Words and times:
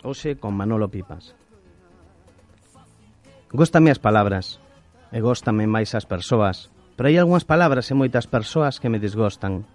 Hoxe 0.03 0.41
con 0.41 0.57
Manolo 0.57 0.89
Pipas. 0.89 1.34
Góstame 3.53 3.91
as 3.91 3.98
palabras 3.98 4.61
e 5.12 5.21
góstame 5.21 5.68
máis 5.68 5.93
as 5.93 6.09
persoas, 6.09 6.71
pero 6.96 7.12
hai 7.12 7.21
algunhas 7.21 7.45
palabras 7.45 7.93
e 7.93 7.95
moitas 7.95 8.25
persoas 8.25 8.80
que 8.80 8.89
me 8.89 8.96
desgostan. 8.96 9.68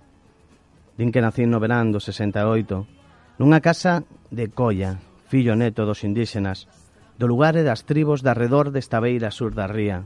Din 0.97 1.13
que 1.13 1.21
nací 1.21 1.45
no 1.45 1.61
verán 1.61 1.93
do 1.93 2.01
68, 2.01 3.00
Nunha 3.41 3.57
casa 3.57 4.05
de 4.29 4.53
Colla, 4.53 5.01
fillo 5.25 5.57
neto 5.57 5.89
dos 5.89 6.05
indígenas, 6.05 6.69
do 7.17 7.25
lugar 7.25 7.57
e 7.57 7.65
das 7.65 7.89
tribos 7.89 8.21
de 8.21 8.29
arredor 8.29 8.69
desta 8.69 9.01
beira 9.01 9.33
sur 9.33 9.57
da 9.57 9.65
ría. 9.65 10.05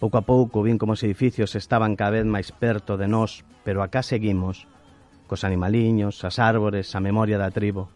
Pouco 0.00 0.16
a 0.16 0.24
pouco 0.24 0.64
vin 0.64 0.80
como 0.80 0.96
os 0.96 1.04
edificios 1.04 1.52
estaban 1.52 2.00
cada 2.00 2.16
vez 2.16 2.24
máis 2.24 2.48
perto 2.48 2.96
de 2.96 3.12
nós, 3.12 3.44
pero 3.60 3.84
acá 3.84 4.00
seguimos, 4.00 4.64
cos 5.28 5.44
animaliños, 5.44 6.24
as 6.24 6.40
árbores, 6.40 6.96
a 6.96 7.04
memoria 7.04 7.36
da 7.36 7.52
tribo. 7.52 7.92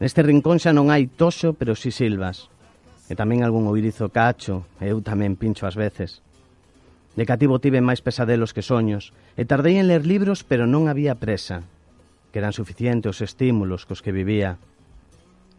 Neste 0.00 0.24
rincón 0.24 0.56
xa 0.56 0.72
non 0.72 0.88
hai 0.88 1.12
toxo, 1.12 1.52
pero 1.52 1.76
si 1.76 1.92
silvas, 1.92 2.48
e 3.04 3.12
tamén 3.12 3.44
algún 3.44 3.68
oirizo 3.68 4.08
cacho, 4.08 4.64
e 4.80 4.88
eu 4.88 5.04
tamén 5.04 5.36
pincho 5.36 5.68
ás 5.68 5.76
veces. 5.76 6.24
De 7.20 7.28
cativo 7.28 7.60
tive 7.60 7.84
máis 7.84 8.00
pesadelos 8.00 8.56
que 8.56 8.64
soños, 8.64 9.12
e 9.36 9.44
tardei 9.44 9.76
en 9.76 9.92
ler 9.92 10.08
libros, 10.08 10.40
pero 10.40 10.64
non 10.64 10.88
había 10.88 11.20
presa 11.20 11.68
que 12.32 12.40
eran 12.40 12.56
suficientes 12.56 13.20
os 13.20 13.20
estímulos 13.20 13.84
cos 13.84 14.00
que 14.00 14.10
vivía. 14.10 14.56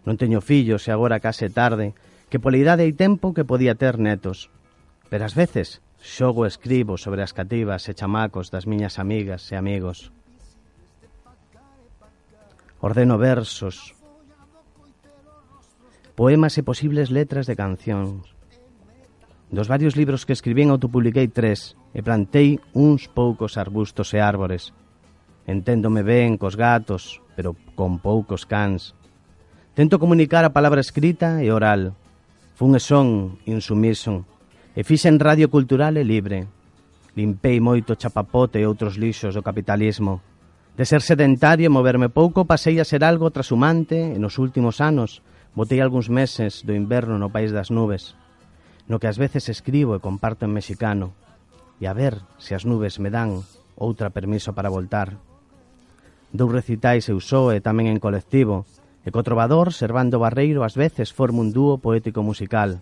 Non 0.04 0.18
teño 0.20 0.42
fillos 0.42 0.90
e 0.90 0.92
agora 0.92 1.22
case 1.22 1.48
tarde, 1.54 1.94
que 2.28 2.42
pola 2.42 2.58
idade 2.58 2.84
hai 2.84 2.92
tempo 2.98 3.32
que 3.32 3.46
podía 3.46 3.78
ter 3.78 4.02
netos. 4.02 4.50
Pero 5.08 5.24
ás 5.24 5.38
veces 5.38 5.80
xogo 6.02 6.50
escribo 6.50 7.00
sobre 7.00 7.24
as 7.24 7.32
cativas 7.32 7.88
e 7.88 7.96
chamacos 7.96 8.52
das 8.52 8.68
miñas 8.68 9.00
amigas 9.00 9.48
e 9.54 9.56
amigos. 9.56 10.12
Ordeno 12.84 13.16
versos, 13.16 13.96
poemas 16.20 16.60
e 16.60 16.68
posibles 16.68 17.08
letras 17.08 17.48
de 17.48 17.56
cancións. 17.56 18.36
Dos 19.54 19.70
varios 19.70 19.96
libros 19.96 20.26
que 20.26 20.34
escribín 20.34 20.74
autopubliquei 20.74 21.30
tres 21.30 21.78
e 21.96 22.02
plantei 22.04 22.60
uns 22.76 23.08
poucos 23.08 23.56
arbustos 23.56 24.12
e 24.12 24.20
árbores. 24.20 24.76
Enténdome 25.46 26.04
ben 26.04 26.40
cos 26.40 26.56
gatos, 26.56 27.20
pero 27.36 27.56
con 27.76 28.00
poucos 28.00 28.48
cans. 28.48 28.96
Tento 29.76 30.00
comunicar 30.00 30.46
a 30.46 30.56
palabra 30.56 30.80
escrita 30.80 31.44
e 31.44 31.52
oral. 31.52 31.98
Fun 32.56 32.78
e 32.78 32.82
son 32.82 33.42
insumiso. 33.50 34.24
E 34.78 34.88
fixen 34.88 35.20
radio 35.20 35.52
cultural 35.52 36.00
e 36.00 36.04
libre. 36.06 36.48
Limpei 37.18 37.60
moito 37.60 38.00
chapapote 38.00 38.62
e 38.62 38.66
outros 38.70 38.96
lixos 38.96 39.36
do 39.36 39.44
capitalismo. 39.44 40.24
De 40.74 40.86
ser 40.86 41.06
sedentario 41.06 41.68
e 41.68 41.74
moverme 41.74 42.10
pouco, 42.10 42.46
pasei 42.50 42.80
a 42.82 42.88
ser 42.88 43.04
algo 43.04 43.30
trasumante 43.30 44.16
e 44.16 44.18
nos 44.18 44.42
últimos 44.42 44.82
anos 44.82 45.22
botei 45.54 45.82
algúns 45.82 46.10
meses 46.10 46.66
do 46.66 46.74
inverno 46.74 47.22
no 47.22 47.30
País 47.30 47.54
das 47.54 47.70
Nubes, 47.70 48.18
no 48.90 48.98
que 48.98 49.06
ás 49.06 49.22
veces 49.22 49.54
escribo 49.54 49.94
e 49.94 50.02
comparto 50.02 50.50
en 50.50 50.54
mexicano, 50.54 51.14
e 51.78 51.86
a 51.86 51.94
ver 51.94 52.26
se 52.42 52.58
as 52.58 52.66
nubes 52.66 52.98
me 52.98 53.14
dan 53.14 53.46
outra 53.78 54.10
permiso 54.10 54.58
para 54.58 54.74
voltar. 54.74 55.33
Dous 56.34 56.50
recitais 56.50 57.06
eu 57.14 57.22
só 57.22 57.54
e 57.54 57.62
tamén 57.62 57.86
en 57.94 58.02
colectivo, 58.02 58.66
e 59.06 59.14
co 59.14 59.22
trovador 59.22 59.70
Servando 59.70 60.18
Barreiro 60.18 60.66
ás 60.66 60.74
veces 60.74 61.14
forma 61.14 61.46
un 61.46 61.54
dúo 61.54 61.78
poético-musical. 61.78 62.82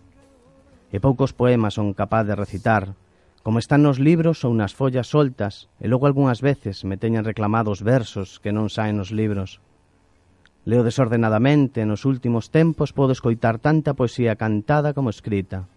E 0.88 1.03
poucos 1.03 1.35
poemas 1.35 1.75
son 1.75 1.91
capaz 1.91 2.23
de 2.23 2.39
recitar, 2.39 2.95
como 3.43 3.59
están 3.59 3.83
nos 3.83 3.99
libros 3.99 4.48
ou 4.48 4.55
nas 4.55 4.71
follas 4.71 5.11
soltas, 5.11 5.67
e 5.83 5.92
logo 5.92 6.08
algunhas 6.08 6.39
veces 6.39 6.87
me 6.87 6.95
teñen 6.95 7.27
reclamados 7.27 7.83
versos 7.83 8.39
que 8.39 8.55
non 8.55 8.71
saen 8.71 8.95
nos 8.95 9.11
libros. 9.11 9.59
Leo 10.64 10.87
desordenadamente 10.87 11.83
nos 11.83 12.08
últimos 12.08 12.55
tempos 12.55 12.95
podo 12.95 13.11
escoitar 13.11 13.59
tanta 13.59 13.99
poesía 13.99 14.39
cantada 14.39 14.95
como 14.95 15.11
escrita. 15.11 15.67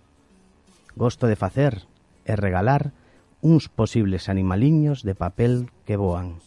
Gosto 0.94 1.26
de 1.26 1.34
facer 1.34 1.90
e 2.22 2.38
regalar 2.38 2.94
uns 3.42 3.66
posibles 3.66 4.30
animaliños 4.30 5.02
de 5.02 5.18
papel 5.18 5.74
que 5.82 5.98
voan 5.98 6.38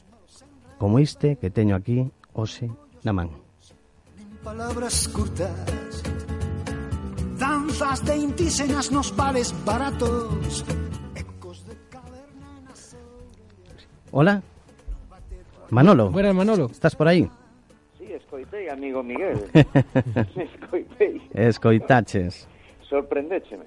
como 0.78 1.00
este 1.00 1.38
que 1.38 1.50
teño 1.50 1.76
aquí 1.76 2.12
hoxe 2.34 2.70
na 3.04 3.14
man. 3.14 3.30
Palabras 4.44 5.08
curtas 5.10 6.04
Danzas 7.38 8.06
de 8.06 8.16
intísenas 8.16 8.92
nos 8.92 9.12
pares 9.12 9.54
baratos 9.66 10.64
Ecos 11.16 11.66
de 11.68 11.76
Hola. 14.12 14.42
Manolo. 15.70 16.10
Buenas 16.10 16.34
Manolo. 16.34 16.68
Estás 16.72 16.96
por 16.96 17.08
aí? 17.10 17.30
Sí, 17.98 18.06
escoitei, 18.14 18.70
amigo 18.70 19.04
Miguel. 19.04 19.52
Escoitei. 20.36 21.22
Escoitaches. 21.34 22.48
Sorprendécheme 22.88 23.66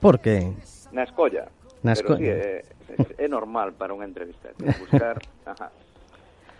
Por 0.00 0.18
que? 0.18 0.52
Na 0.90 1.04
escolla. 1.04 1.46
Na 1.84 1.92
escolla 1.92 2.18
sí, 2.18 2.26
é, 2.26 2.62
é, 2.98 3.24
é 3.24 3.28
normal 3.28 3.72
para 3.78 3.94
unha 3.94 4.02
entrevista 4.02 4.50
Buscar, 4.58 5.22
ajá 5.46 5.70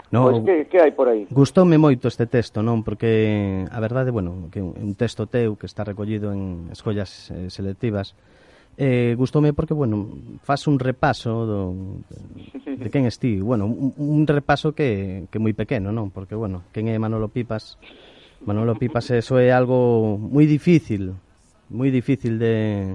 No, 0.09 0.33
pois 0.33 0.41
que, 0.45 0.57
que 0.73 0.79
hai 0.81 0.93
por 0.97 1.13
aí? 1.13 1.29
Gustoume 1.29 1.77
moito 1.77 2.09
este 2.09 2.25
texto, 2.25 2.65
non? 2.65 2.81
Porque 2.81 3.69
a 3.69 3.79
verdade, 3.81 4.09
bueno, 4.09 4.49
que 4.49 4.65
un 4.65 4.97
texto 4.97 5.29
teu 5.29 5.61
que 5.61 5.69
está 5.69 5.85
recollido 5.85 6.33
en 6.33 6.73
escollas 6.73 7.29
eh, 7.29 7.53
selectivas 7.53 8.17
eh, 8.79 9.17
gustoume 9.19 9.53
porque, 9.53 9.75
bueno, 9.75 10.09
faz 10.45 10.69
un 10.69 10.79
repaso 10.79 11.45
do, 11.45 11.75
de 12.65 12.91
quen 12.91 13.07
esti. 13.07 13.41
Bueno, 13.41 13.67
un, 13.67 13.93
un 13.99 14.27
repaso 14.27 14.73
que, 14.73 15.27
que 15.35 15.43
moi 15.43 15.51
pequeno, 15.51 15.91
non? 15.91 16.15
Porque, 16.15 16.39
bueno, 16.39 16.63
quen 16.71 16.87
é 16.87 16.95
Manolo 16.95 17.27
Pipas? 17.27 17.75
Manolo 18.47 18.79
Pipas, 18.79 19.11
eso 19.11 19.35
é 19.43 19.51
algo 19.51 20.15
moi 20.15 20.47
difícil, 20.47 21.19
moi 21.75 21.91
difícil 21.91 22.39
de, 22.39 22.95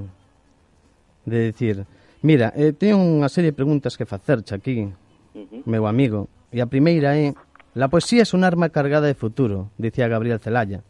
de 1.27 1.51
decir. 1.51 1.83
Mira, 2.23 2.55
eh, 2.55 2.71
teño 2.71 2.95
unha 3.03 3.27
serie 3.27 3.51
de 3.51 3.59
preguntas 3.59 3.99
que 3.99 4.07
facerche 4.07 4.55
aquí, 4.55 4.87
uh 4.87 5.43
-huh. 5.43 5.67
meu 5.67 5.83
amigo. 5.83 6.31
E 6.53 6.61
a 6.61 6.67
primeira 6.67 7.17
é 7.17 7.33
La 7.73 7.89
poesía 7.89 8.21
é 8.21 8.35
un 8.37 8.45
arma 8.45 8.69
cargada 8.69 9.09
de 9.09 9.17
futuro, 9.17 9.73
dicía 9.81 10.07
Gabriel 10.07 10.37
Celaya. 10.37 10.85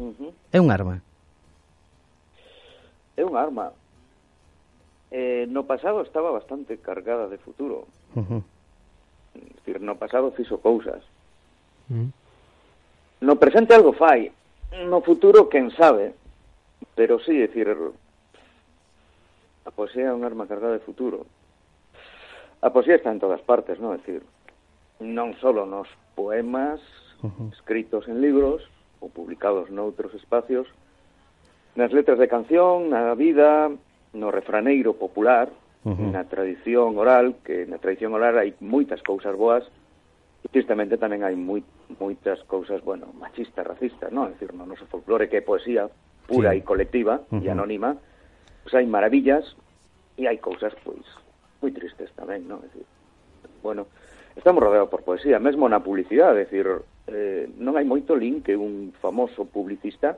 Uh 0.00 0.16
-huh. 0.16 0.32
É 0.48 0.58
un 0.64 0.72
arma? 0.72 1.04
É 3.20 3.22
un 3.22 3.36
arma. 3.36 3.76
Eh, 5.12 5.44
no 5.52 5.68
pasado 5.68 6.00
estaba 6.00 6.32
bastante 6.32 6.80
cargada 6.80 7.28
de 7.28 7.36
futuro. 7.36 7.84
Uh 8.16 8.24
-huh. 8.24 8.42
No 9.84 10.00
pasado 10.00 10.32
fixo 10.32 10.56
cousas. 10.64 11.04
Uh 11.92 11.94
-huh. 11.94 12.08
No 13.20 13.36
presente 13.36 13.76
algo 13.76 13.92
fai. 13.92 14.32
No 14.88 15.04
futuro, 15.04 15.52
quen 15.52 15.68
sabe. 15.76 16.16
Pero 16.96 17.20
sí, 17.20 17.36
decir, 17.36 17.68
a 17.68 19.70
poesía 19.70 20.08
é 20.08 20.16
un 20.16 20.24
arma 20.24 20.48
cargada 20.48 20.72
de 20.72 20.86
futuro. 20.88 21.28
A 22.64 22.72
poesía 22.72 22.96
está 22.96 23.12
en 23.12 23.20
todas 23.20 23.44
partes, 23.44 23.76
non? 23.76 24.00
Decir, 24.00 24.24
non 25.00 25.32
só 25.40 25.52
nos 25.52 25.88
poemas 26.12 26.80
uh 27.22 27.30
-huh. 27.30 27.48
escritos 27.52 28.08
en 28.08 28.20
libros 28.20 28.66
ou 29.00 29.08
publicados 29.08 29.70
noutros 29.70 30.14
espacios, 30.14 30.68
nas 31.74 31.90
letras 31.92 32.18
de 32.18 32.28
canción, 32.28 32.92
na 32.92 33.16
vida, 33.16 33.72
no 34.12 34.28
refraneiro 34.30 34.94
popular, 34.94 35.48
uh 35.84 35.90
-huh. 35.90 36.12
na 36.12 36.24
tradición 36.28 36.98
oral, 36.98 37.40
que 37.44 37.64
na 37.66 37.80
tradición 37.80 38.12
oral 38.12 38.38
hai 38.38 38.54
moitas 38.60 39.00
cousas 39.02 39.34
boas, 39.34 39.64
e 40.42 40.48
tristemente 40.50 40.98
tamén 40.98 41.22
hai 41.22 41.38
moi, 41.38 41.62
moitas 42.02 42.42
cousas, 42.50 42.82
bueno, 42.82 43.14
machistas, 43.14 43.62
racistas, 43.62 44.10
non? 44.10 44.28
É 44.28 44.34
dicir, 44.34 44.52
no 44.52 44.66
noso 44.66 44.86
folclore 44.90 45.30
que 45.30 45.38
é 45.38 45.44
poesía 45.44 45.86
pura 46.26 46.52
sí. 46.52 46.58
e 46.58 46.66
colectiva 46.66 47.22
uh 47.30 47.38
-huh. 47.38 47.42
e 47.42 47.46
anónima, 47.48 47.94
pois 48.62 48.74
hai 48.74 48.86
maravillas 48.86 49.54
e 50.18 50.26
hai 50.26 50.38
cousas, 50.42 50.74
pois, 50.82 51.06
moi 51.62 51.70
tristes 51.70 52.10
tamén, 52.18 52.44
non? 52.50 52.60
É 52.62 52.68
dicir, 52.68 52.86
bueno, 53.62 53.86
estamos 54.36 54.62
rodeados 54.62 54.88
por 54.88 55.02
poesía, 55.02 55.38
mesmo 55.38 55.68
na 55.68 55.84
publicidade, 55.84 56.48
decir, 56.48 56.66
eh, 57.08 57.50
non 57.58 57.76
hai 57.76 57.84
moito 57.84 58.16
link 58.16 58.46
que 58.48 58.56
un 58.56 58.94
famoso 59.00 59.44
publicista 59.44 60.16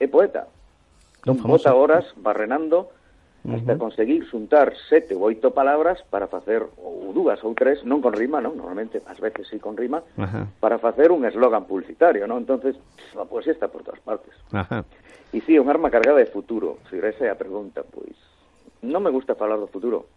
é 0.00 0.06
poeta. 0.08 0.48
Non 1.24 1.40
bota 1.42 1.74
horas 1.74 2.06
barrenando 2.20 2.92
hasta 3.46 3.72
uh 3.72 3.76
-huh. 3.76 3.78
conseguir 3.78 4.26
xuntar 4.26 4.74
sete 4.90 5.14
ou 5.14 5.22
oito 5.30 5.54
palabras 5.54 6.02
para 6.10 6.26
facer 6.26 6.66
ou 6.82 7.14
dúas 7.14 7.38
ou 7.46 7.54
tres, 7.54 7.84
non 7.86 8.02
con 8.02 8.10
rima, 8.10 8.42
non, 8.42 8.58
normalmente 8.58 8.98
ás 9.06 9.22
veces 9.22 9.46
sí 9.46 9.62
con 9.62 9.78
rima, 9.78 10.02
Ajá. 10.18 10.50
para 10.58 10.82
facer 10.82 11.14
un 11.14 11.22
eslogan 11.24 11.64
publicitario, 11.64 12.26
non? 12.26 12.42
Entonces, 12.42 12.74
a 13.14 13.22
poesía 13.22 13.54
está 13.54 13.70
por 13.70 13.86
todas 13.86 14.02
partes. 14.02 14.34
Ajá. 14.50 14.82
E 15.30 15.38
si, 15.42 15.54
sí, 15.54 15.58
un 15.58 15.70
arma 15.70 15.90
cargada 15.90 16.18
de 16.18 16.26
futuro, 16.26 16.82
se 16.90 16.98
si 16.98 17.06
esa 17.06 17.26
é 17.26 17.30
a 17.30 17.38
pregunta, 17.38 17.86
pois 17.86 18.18
non 18.82 19.02
me 19.02 19.14
gusta 19.14 19.38
falar 19.38 19.58
do 19.62 19.70
futuro. 19.70 20.10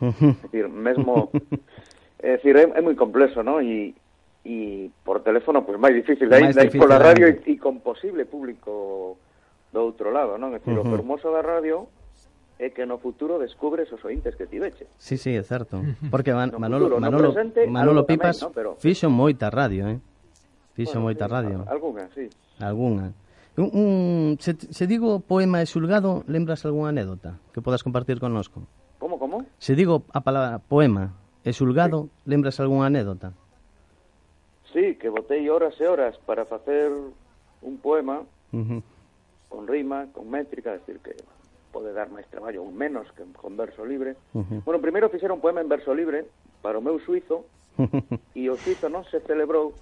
É 0.00 0.12
dicir, 0.44 0.68
mesmo 0.68 1.32
Es 2.22 2.40
dicir, 2.40 2.56
é, 2.56 2.68
é 2.68 2.80
moi 2.84 2.92
complexo, 2.94 3.40
¿no? 3.40 3.64
Y, 3.64 3.96
y, 4.44 4.92
por 5.04 5.24
teléfono, 5.24 5.64
pues 5.64 5.80
máis 5.80 5.96
difícil. 5.96 6.28
Máis 6.28 6.52
aí, 6.56 6.68
difícil 6.68 6.84
pola 6.84 7.00
radio 7.00 7.26
e, 7.28 7.40
e 7.48 7.56
con 7.56 7.80
posible 7.80 8.28
público 8.28 9.16
do 9.72 9.80
outro 9.80 10.12
lado, 10.12 10.36
non? 10.36 10.52
É 10.52 10.60
dicir, 10.60 10.76
uh 10.76 10.84
-huh. 10.84 10.88
o 10.88 10.92
fermoso 10.92 11.32
da 11.32 11.40
radio 11.40 11.88
é 12.60 12.68
que 12.68 12.84
no 12.84 13.00
futuro 13.00 13.40
descubres 13.40 13.88
os 13.88 14.04
ointes 14.04 14.36
que 14.36 14.44
ti 14.44 14.60
veche. 14.60 14.84
Sí, 15.00 15.16
sí, 15.16 15.32
é 15.32 15.42
certo. 15.42 15.80
Porque 16.12 16.36
Man 16.36 16.52
no 16.52 16.60
Manolo, 16.60 16.92
futuro, 16.92 17.00
Manolo, 17.00 17.28
no 17.28 17.32
presente, 17.32 17.60
Manolo 17.66 18.04
Pipas 18.04 18.36
tamén, 18.36 18.52
no? 18.52 18.54
Pero... 18.54 18.70
fixo 18.76 19.08
moita 19.08 19.48
radio, 19.48 19.88
eh? 19.88 19.98
Fixo 20.76 21.00
bueno, 21.00 21.08
moita 21.08 21.24
sí, 21.24 21.32
radio. 21.32 21.56
Alguna, 21.64 22.04
sí. 22.12 22.28
Alguna. 22.60 23.16
Un, 23.56 23.68
un, 23.72 24.36
se, 24.40 24.60
se 24.60 24.84
digo 24.86 25.24
poema 25.24 25.64
e 25.64 25.66
xulgado, 25.66 26.20
lembras 26.28 26.68
algunha 26.68 26.92
anécdota 26.92 27.40
que 27.56 27.64
podas 27.64 27.80
compartir 27.80 28.20
connosco? 28.20 28.68
Como, 29.00 29.16
como? 29.16 29.48
Se 29.56 29.72
digo 29.72 30.04
a 30.12 30.20
palabra 30.20 30.60
poema, 30.60 31.16
E 31.44 31.52
xulgado, 31.56 32.12
sí. 32.12 32.30
lembras 32.30 32.60
algunha 32.60 32.86
anécdota? 32.86 33.32
Sí, 34.72 34.94
que 35.00 35.08
botei 35.08 35.48
horas 35.48 35.74
e 35.80 35.86
horas 35.88 36.14
para 36.28 36.44
facer 36.44 36.92
un 37.62 37.76
poema 37.78 38.22
uh 38.52 38.56
-huh. 38.56 38.82
con 39.48 39.66
rima, 39.66 40.06
con 40.12 40.28
métrica, 40.30 40.72
decir 40.72 41.00
que 41.00 41.16
pode 41.72 41.92
dar 41.92 42.10
máis 42.10 42.28
traballo 42.28 42.62
ou 42.62 42.70
menos 42.70 43.08
que 43.16 43.24
con 43.34 43.56
verso 43.56 43.82
libre. 43.88 44.16
Uh 44.34 44.44
-huh. 44.44 44.60
Bueno, 44.68 44.84
primeiro 44.84 45.08
fixera 45.08 45.32
un 45.32 45.40
poema 45.40 45.60
en 45.60 45.68
verso 45.68 45.94
libre 45.94 46.28
para 46.62 46.78
o 46.78 46.84
meu 46.84 47.00
suizo 47.00 47.48
e 48.38 48.50
o 48.52 48.56
suizo 48.60 48.92
non 48.92 49.08
se 49.08 49.24
celebrou 49.24 49.72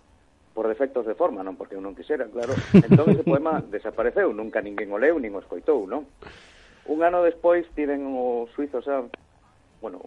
por 0.54 0.66
defectos 0.66 1.06
de 1.06 1.14
forma, 1.14 1.42
non 1.42 1.58
porque 1.58 1.74
eu 1.74 1.82
non 1.82 1.94
quixera, 1.94 2.26
claro. 2.30 2.54
Entón 2.86 3.10
ese 3.10 3.26
poema 3.26 3.62
desapareceu, 3.66 4.30
nunca 4.34 4.62
ninguén 4.62 4.94
o 4.94 4.98
leu, 4.98 5.18
nin 5.18 5.34
o 5.34 5.42
escoitou, 5.42 5.86
non? 5.90 6.06
Un 6.88 7.02
ano 7.02 7.22
despois 7.22 7.66
tiven 7.74 8.06
o 8.14 8.46
suizo 8.54 8.82
xa, 8.82 9.04
bueno, 9.82 10.02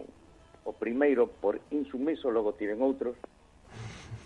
o 0.64 0.72
primeiro 0.72 1.26
por 1.40 1.60
insumiso, 1.70 2.30
logo 2.30 2.54
tiven 2.54 2.82
outros, 2.82 3.16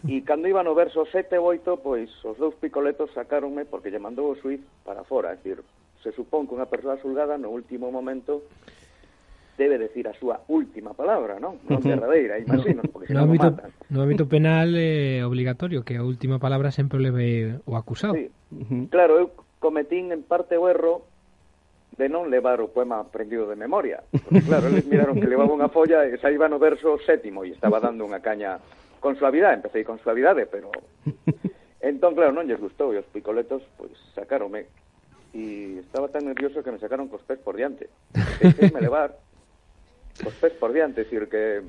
e 0.06 0.22
cando 0.22 0.46
iban 0.46 0.68
o 0.68 0.74
verso 0.76 1.08
7 1.08 1.34
e 1.34 1.40
8, 1.40 1.80
pois 1.82 2.12
os 2.22 2.36
dous 2.38 2.54
picoletos 2.60 3.10
sacáronme 3.16 3.64
porque 3.64 3.90
lle 3.90 3.98
mandou 3.98 4.30
o 4.30 4.38
suiz 4.38 4.60
para 4.84 5.02
fora, 5.02 5.32
é 5.32 5.36
dicir, 5.36 5.64
se 6.04 6.12
supón 6.12 6.46
que 6.46 6.54
unha 6.54 6.70
persoa 6.70 7.00
xulgada 7.02 7.34
no 7.34 7.50
último 7.50 7.90
momento 7.90 8.46
debe 9.56 9.80
decir 9.80 10.06
a 10.06 10.14
súa 10.14 10.44
última 10.52 10.92
palabra, 10.92 11.40
non? 11.40 11.58
Non 11.64 11.80
derradeira, 11.80 12.36
imagino, 12.36 12.84
porque 12.92 13.08
senón 13.08 13.26
no, 13.26 13.32
ámbito, 13.32 13.48
matan. 13.50 13.70
No 13.88 13.98
ámbito 14.04 14.24
penal 14.28 14.68
é 14.76 15.18
eh, 15.18 15.26
obligatorio 15.26 15.82
que 15.82 15.96
a 15.96 16.04
última 16.04 16.36
palabra 16.36 16.70
sempre 16.70 17.00
leve 17.00 17.58
o 17.64 17.74
acusado. 17.74 18.14
Sí. 18.14 18.28
Claro, 18.92 19.16
eu 19.16 19.32
cometín 19.58 20.12
en 20.12 20.22
parte 20.22 20.60
o 20.60 20.68
erro 20.68 21.08
de 21.96 22.06
non 22.12 22.28
levar 22.28 22.60
o 22.60 22.69
poema 22.69 23.00
aprendido 23.00 23.48
de 23.48 23.56
memoria. 23.56 24.04
Porque, 24.12 24.44
claro, 24.44 24.69
eles 24.69 24.84
miraron 24.84 25.16
que 25.16 25.28
levaba 25.28 25.56
unha 25.56 25.72
folla 25.72 26.04
e 26.04 26.20
saiba 26.20 26.44
no 26.48 26.60
verso 26.60 27.00
sétimo 27.02 27.43
e 27.43 27.56
estaba 27.56 27.81
dando 27.81 28.04
unha 28.04 28.20
caña 28.20 28.60
con 29.00 29.16
suavidade, 29.16 29.64
empecé 29.64 29.84
con 29.84 29.96
suavidade, 30.00 30.44
pero... 30.44 30.69
Entón, 31.81 32.16
claro, 32.19 32.32
non 32.37 32.44
lles 32.44 32.60
gustou 32.60 32.93
e 32.93 33.00
os 33.00 33.08
picoletos, 33.08 33.62
pois, 33.81 33.94
sacaronme. 34.12 34.66
E 35.37 35.81
estaba 35.81 36.08
tan 36.08 36.25
nervioso 36.25 36.64
que 36.64 36.72
me 36.72 36.81
sacaron 36.81 37.08
cos 37.08 37.25
pés 37.25 37.38
por 37.40 37.56
diante. 37.56 37.88
Deixeime 38.40 38.81
levar 38.81 39.16
cos 40.20 40.34
pés 40.40 40.52
por 40.56 40.72
diante, 40.72 41.04
decir 41.04 41.28
que 41.28 41.64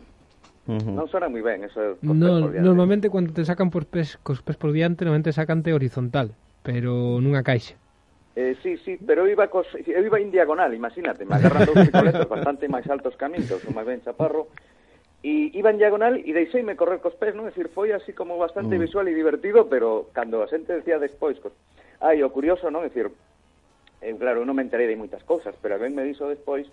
Uh 0.67 0.75
-huh. 0.75 0.99
Non 0.99 1.07
sona 1.07 1.31
moi 1.31 1.39
ben 1.39 1.63
eso 1.63 1.79
é 1.79 1.95
no, 2.03 2.43
por 2.43 2.51
diante. 2.51 2.59
Normalmente 2.59 3.07
cando 3.07 3.31
te 3.31 3.47
sacan 3.47 3.71
por 3.71 3.87
pés, 3.87 4.19
cos 4.19 4.43
pés 4.43 4.59
por 4.59 4.75
diante, 4.75 5.07
normalmente 5.07 5.31
sacante 5.31 5.71
horizontal, 5.71 6.35
pero 6.59 7.23
nunha 7.23 7.39
caixa. 7.39 7.79
Eh, 8.37 8.55
sí, 8.61 8.77
sí, 8.85 8.99
pero 9.03 9.25
eu 9.25 9.33
iba, 9.33 9.49
cos, 9.49 9.65
eu 9.73 10.05
iba 10.05 10.21
en 10.21 10.29
diagonal, 10.29 10.69
imagínate, 10.69 11.25
me 11.25 11.41
agarran 11.41 11.65
dous 11.65 11.89
picoletos 11.89 12.29
bastante 12.29 12.69
máis 12.69 12.85
altos 12.85 13.17
que 13.17 13.25
a 13.25 13.33
min, 13.33 13.41
que 13.41 13.57
eu 13.57 13.57
sou 13.57 13.73
máis 13.73 13.89
ben 13.89 13.97
chaparro, 14.05 14.53
e 15.25 15.49
iba 15.57 15.73
en 15.73 15.81
diagonal 15.81 16.21
e 16.21 16.37
deixeime 16.37 16.77
correr 16.77 17.01
cos 17.01 17.17
pés, 17.17 17.33
non? 17.33 17.49
É 17.49 17.51
dicir, 17.51 17.73
foi 17.73 17.97
así 17.97 18.13
como 18.13 18.37
bastante 18.37 18.77
mm. 18.77 18.81
visual 18.85 19.09
e 19.09 19.17
divertido, 19.17 19.65
pero 19.65 20.13
cando 20.13 20.45
a 20.45 20.49
xente 20.53 20.69
decía 20.69 21.01
despois, 21.01 21.41
cos... 21.41 21.49
Ah, 21.97 22.13
ai, 22.13 22.21
o 22.21 22.29
curioso, 22.29 22.69
non? 22.69 22.85
É 22.85 22.93
dicir, 22.93 23.09
eu, 24.05 24.13
eh, 24.13 24.21
claro, 24.21 24.45
non 24.45 24.53
me 24.53 24.61
enterei 24.61 24.85
de 24.85 25.01
moitas 25.01 25.25
cousas, 25.25 25.57
pero 25.57 25.81
ben 25.81 25.97
me 25.97 26.05
dixo 26.05 26.29
despois 26.29 26.69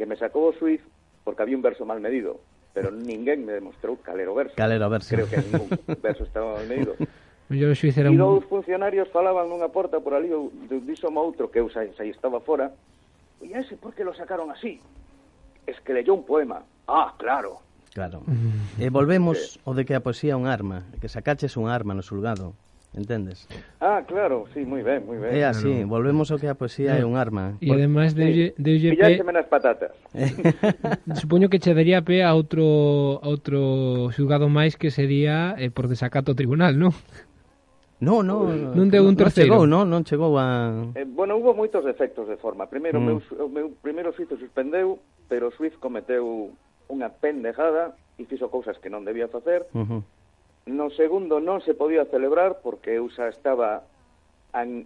que 0.00 0.08
me 0.08 0.16
sacou 0.16 0.48
o 0.48 0.56
Swift 0.56 0.88
porque 1.28 1.44
había 1.44 1.60
un 1.60 1.66
verso 1.66 1.84
mal 1.84 2.00
medido, 2.00 2.40
pero 2.72 2.88
mm. 2.88 3.04
ninguén 3.04 3.44
me 3.44 3.52
demostrou 3.52 4.00
calero 4.00 4.32
verso. 4.32 4.56
Calero 4.56 4.88
verso. 4.88 5.12
Creo 5.12 5.28
que 5.28 5.44
ningún 5.44 5.68
verso 6.00 6.24
estaba 6.24 6.56
mal 6.56 6.64
medido. 6.64 6.96
Mellor 7.50 7.74
o 7.74 7.74
xuiz 7.74 7.98
era 7.98 8.14
un... 8.14 8.14
E 8.14 8.22
dous 8.22 8.46
funcionarios 8.46 9.10
falaban 9.10 9.50
nunha 9.50 9.66
porta 9.74 9.98
por 9.98 10.14
ali, 10.14 10.30
eu 10.30 10.54
a 10.54 11.10
outro 11.18 11.50
que 11.50 11.58
eu 11.58 11.66
xa, 11.66 11.82
xa 11.98 12.06
estaba 12.06 12.38
fora, 12.38 12.70
e 13.42 13.50
ese, 13.58 13.74
por 13.74 13.90
que 13.90 14.06
lo 14.06 14.14
sacaron 14.14 14.54
así? 14.54 14.78
Es 15.66 15.74
que 15.82 15.90
leyó 15.90 16.14
un 16.14 16.22
poema. 16.22 16.62
Ah, 16.86 17.10
claro. 17.18 17.58
Claro. 17.90 18.22
E 18.78 18.86
eh, 18.86 18.90
volvemos 18.94 19.58
o 19.66 19.74
de 19.74 19.82
que 19.82 19.98
a 19.98 20.00
poesía 20.00 20.32
é 20.32 20.36
un 20.38 20.46
arma, 20.46 20.86
que 21.02 21.10
sacaches 21.10 21.58
un 21.58 21.66
arma 21.66 21.90
no 21.90 22.06
sulgado, 22.06 22.54
entendes? 22.94 23.50
Ah, 23.82 24.06
claro, 24.06 24.46
sí, 24.54 24.62
moi 24.62 24.86
ben, 24.86 25.02
moi 25.02 25.18
ben. 25.18 25.34
É 25.34 25.42
así, 25.42 25.82
claro. 25.82 25.90
volvemos 25.90 26.30
ao 26.30 26.38
que 26.38 26.46
a 26.46 26.54
poesía 26.54 26.94
é 26.94 27.02
un 27.02 27.18
arma. 27.18 27.58
E 27.58 27.66
ademais 27.74 28.14
de 28.14 28.54
de 28.54 28.70
UGP... 28.78 29.26
nas 29.34 29.50
patatas. 29.50 29.90
Supoño 31.18 31.50
que 31.50 31.58
che 31.58 31.74
daría 31.74 32.06
pé 32.06 32.22
a 32.22 32.30
outro, 32.30 33.18
a 33.18 33.26
outro 33.26 34.14
xulgado 34.14 34.46
máis 34.46 34.78
que 34.78 34.94
sería 34.94 35.58
eh, 35.58 35.74
por 35.74 35.90
desacato 35.90 36.38
tribunal, 36.38 36.78
non? 36.78 36.94
No, 38.00 38.22
no, 38.24 38.48
non, 38.48 38.88
deu 38.88 39.04
un 39.04 39.12
terceiro. 39.12 39.60
Non 39.60 39.68
chegou, 39.68 39.68
non, 39.68 39.84
non 39.84 40.02
chegou 40.08 40.32
a 40.40 40.72
Eh, 40.96 41.04
bueno, 41.04 41.36
hubo 41.36 41.52
moitos 41.52 41.84
defectos 41.84 42.24
de 42.28 42.40
forma. 42.40 42.64
Primeiro 42.64 42.96
mm. 42.96 43.04
meu, 43.04 43.18
o 43.44 43.48
meu 43.52 43.66
primeiro 43.84 44.16
suizo 44.16 44.40
suspendeu, 44.40 44.96
pero 45.28 45.52
o 45.52 45.54
suiz 45.54 45.76
cometeu 45.76 46.48
unha 46.88 47.12
pendejada 47.12 47.92
e 48.16 48.24
fixo 48.24 48.48
cousas 48.48 48.80
que 48.80 48.88
non 48.88 49.04
debía 49.04 49.28
facer. 49.28 49.68
Uh 49.76 49.84
-huh. 49.84 50.02
No 50.72 50.88
segundo 50.96 51.44
non 51.44 51.60
se 51.60 51.76
podía 51.76 52.08
celebrar 52.08 52.64
porque 52.64 52.96
eu 52.96 53.12
xa 53.12 53.28
estaba 53.28 53.84
an, 54.56 54.80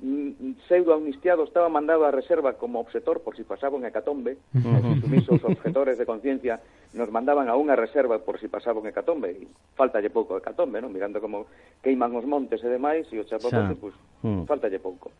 pseudo 0.66 0.94
amnistiado 0.94 1.46
estaba 1.46 1.70
mandado 1.70 2.04
a 2.04 2.10
reserva 2.10 2.58
como 2.58 2.80
obxector 2.80 3.22
por 3.22 3.38
si 3.38 3.46
pasaba 3.46 3.78
unha 3.78 3.94
hecatombe, 3.94 4.42
uh 4.54 4.58
-huh. 4.58 5.38
os 5.38 5.42
objetores 5.46 5.96
de 6.02 6.06
conciencia 6.06 6.58
nos 6.94 7.10
mandaban 7.10 7.50
a 7.50 7.58
unha 7.58 7.74
reserva 7.74 8.22
por 8.22 8.38
si 8.38 8.46
pasaba 8.46 8.78
un 8.78 8.86
hecatombe, 8.86 9.34
e 9.34 9.44
faltalle 9.74 10.08
pouco 10.08 10.38
hecatombe, 10.38 10.78
non? 10.78 10.94
Mirando 10.94 11.18
como 11.18 11.50
queiman 11.82 12.14
os 12.14 12.24
montes 12.24 12.62
e 12.62 12.68
demais, 12.70 13.04
e 13.10 13.18
o 13.18 13.26
chapapote, 13.26 13.74
pois, 13.76 13.92
pues, 13.92 13.94
mm. 14.22 14.42
faltalle 14.46 14.78
pouco. 14.78 15.10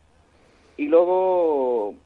E 0.79 0.87
logo, 0.87 1.99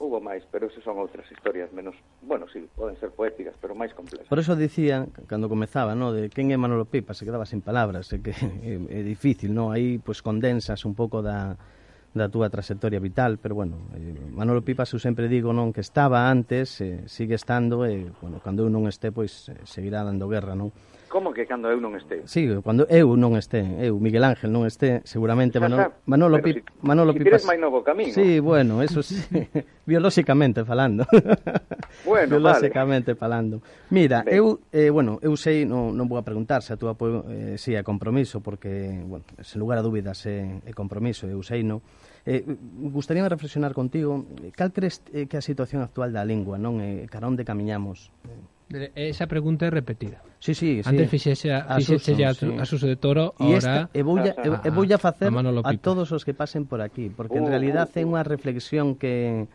Hubo 0.00 0.18
máis, 0.18 0.42
pero 0.48 0.64
esas 0.64 0.80
son 0.80 0.96
outras 0.96 1.28
historias 1.28 1.68
menos, 1.76 1.92
bueno, 2.24 2.48
sí, 2.48 2.64
poden 2.72 2.96
ser 2.96 3.12
poéticas, 3.12 3.52
pero 3.60 3.76
máis 3.76 3.92
complexas. 3.92 4.32
Por 4.32 4.40
eso 4.40 4.56
dicían, 4.56 5.12
cando 5.28 5.44
comezaba, 5.44 5.92
¿no? 5.92 6.08
de 6.08 6.32
quen 6.32 6.48
é 6.48 6.56
Manolo 6.56 6.88
Pipa, 6.88 7.12
se 7.12 7.28
quedaba 7.28 7.44
sin 7.44 7.60
palabras, 7.60 8.08
é 8.08 8.16
que 8.16 8.32
é, 8.64 8.80
é 8.80 9.00
difícil, 9.04 9.52
¿no? 9.52 9.68
Aí, 9.68 10.00
pois, 10.00 10.24
pues, 10.24 10.24
condensas 10.24 10.88
un 10.88 10.96
pouco 10.96 11.20
da, 11.20 11.60
da 12.10 12.26
túa 12.26 12.50
trayectoria 12.50 12.98
vital, 12.98 13.38
pero 13.38 13.54
bueno, 13.54 13.78
eh, 13.94 14.14
Manolo 14.34 14.62
Pipas 14.66 14.90
eu 14.90 14.98
sempre 14.98 15.30
digo 15.30 15.54
non 15.54 15.70
que 15.70 15.78
estaba 15.78 16.26
antes, 16.26 16.82
eh, 16.82 17.06
sigue 17.06 17.38
estando 17.38 17.86
e 17.86 18.10
eh, 18.10 18.12
bueno, 18.18 18.42
cando 18.42 18.66
eu 18.66 18.70
non 18.70 18.90
este 18.90 19.14
pois 19.14 19.46
eh, 19.46 19.62
seguirá 19.62 20.02
dando 20.02 20.26
guerra, 20.26 20.58
non? 20.58 20.74
Como 21.10 21.34
que 21.34 21.42
cando 21.44 21.66
eu 21.66 21.82
non 21.82 21.98
este? 21.98 22.22
Sí, 22.30 22.46
cando 22.62 22.86
eu 22.86 23.18
non 23.18 23.34
este, 23.34 23.66
eu, 23.82 23.98
Miguel 23.98 24.22
Ángel 24.22 24.54
non 24.54 24.62
este, 24.62 25.02
seguramente 25.02 25.58
Manolo, 25.58 25.90
Manolo, 26.06 26.38
Pero 26.38 26.46
Pi, 26.46 26.52
si, 26.62 26.86
Manolo 26.86 27.10
si 27.10 27.18
Pipas... 27.18 27.42
máis 27.50 27.58
novo 27.58 27.82
camino. 27.82 28.14
Sí, 28.14 28.38
bueno, 28.38 28.78
eso 28.78 29.02
sí, 29.02 29.18
biolóxicamente 29.90 30.62
falando. 30.62 31.02
Bueno, 32.06 32.38
biolóxicamente 32.38 33.12
vale. 33.12 33.18
falando. 33.18 33.54
Mira, 33.90 34.22
ben. 34.22 34.38
eu, 34.38 34.62
eh, 34.70 34.94
bueno, 34.94 35.18
eu 35.20 35.34
sei, 35.34 35.66
non, 35.66 35.90
non 35.98 36.06
vou 36.06 36.14
a 36.14 36.22
preguntar 36.22 36.62
se 36.62 36.70
a 36.70 36.78
túa 36.78 36.94
eh, 36.94 37.58
si 37.58 37.74
é 37.74 37.82
compromiso, 37.82 38.38
porque, 38.38 39.02
bueno, 39.02 39.26
sen 39.42 39.58
lugar 39.58 39.82
a 39.82 39.84
dúbidas 39.84 40.22
é, 40.30 40.62
é 40.62 40.70
compromiso, 40.70 41.26
eu 41.26 41.42
sei, 41.42 41.66
non? 41.66 41.82
Eh, 42.22 42.46
gustaríame 42.94 43.26
reflexionar 43.26 43.74
contigo, 43.74 44.30
cal 44.54 44.70
crees 44.70 45.02
eh, 45.10 45.26
que 45.26 45.34
a 45.34 45.42
situación 45.42 45.82
actual 45.82 46.14
da 46.14 46.22
lingua, 46.22 46.54
non? 46.54 46.78
Eh, 46.78 47.10
carón 47.10 47.34
de 47.34 47.42
camiñamos? 47.42 48.14
Eh? 48.30 48.59
Esa 48.94 49.26
pregunta 49.26 49.66
é 49.66 49.70
repetida. 49.70 50.22
Sí, 50.38 50.54
sí, 50.54 50.82
sí. 50.82 50.88
Antes 50.88 51.10
fixese, 51.10 51.50
a, 51.52 51.74
fixese 51.82 52.24
a, 52.24 52.34
Suso, 52.34 52.54
sí. 52.54 52.58
a 52.58 52.64
Suso 52.64 52.86
de 52.86 52.94
Toro, 52.94 53.34
e 53.40 53.58
esta, 53.58 53.90
ahora... 53.90 53.90
Eh, 53.90 53.98
e 53.98 54.02
voulla, 54.06 54.32
a, 54.38 54.46
eh, 54.46 54.68
e 54.68 54.70
voulla 54.70 54.98
facer 55.02 55.26
a, 55.26 55.42
a 55.42 55.72
todos 55.76 56.06
os 56.14 56.22
que 56.22 56.34
pasen 56.34 56.70
por 56.70 56.78
aquí, 56.78 57.10
porque 57.10 57.42
en 57.42 57.44
oh. 57.44 57.50
realidad 57.50 57.90
é 57.98 58.06
unha 58.06 58.22
reflexión 58.22 58.94
que... 58.94 59.50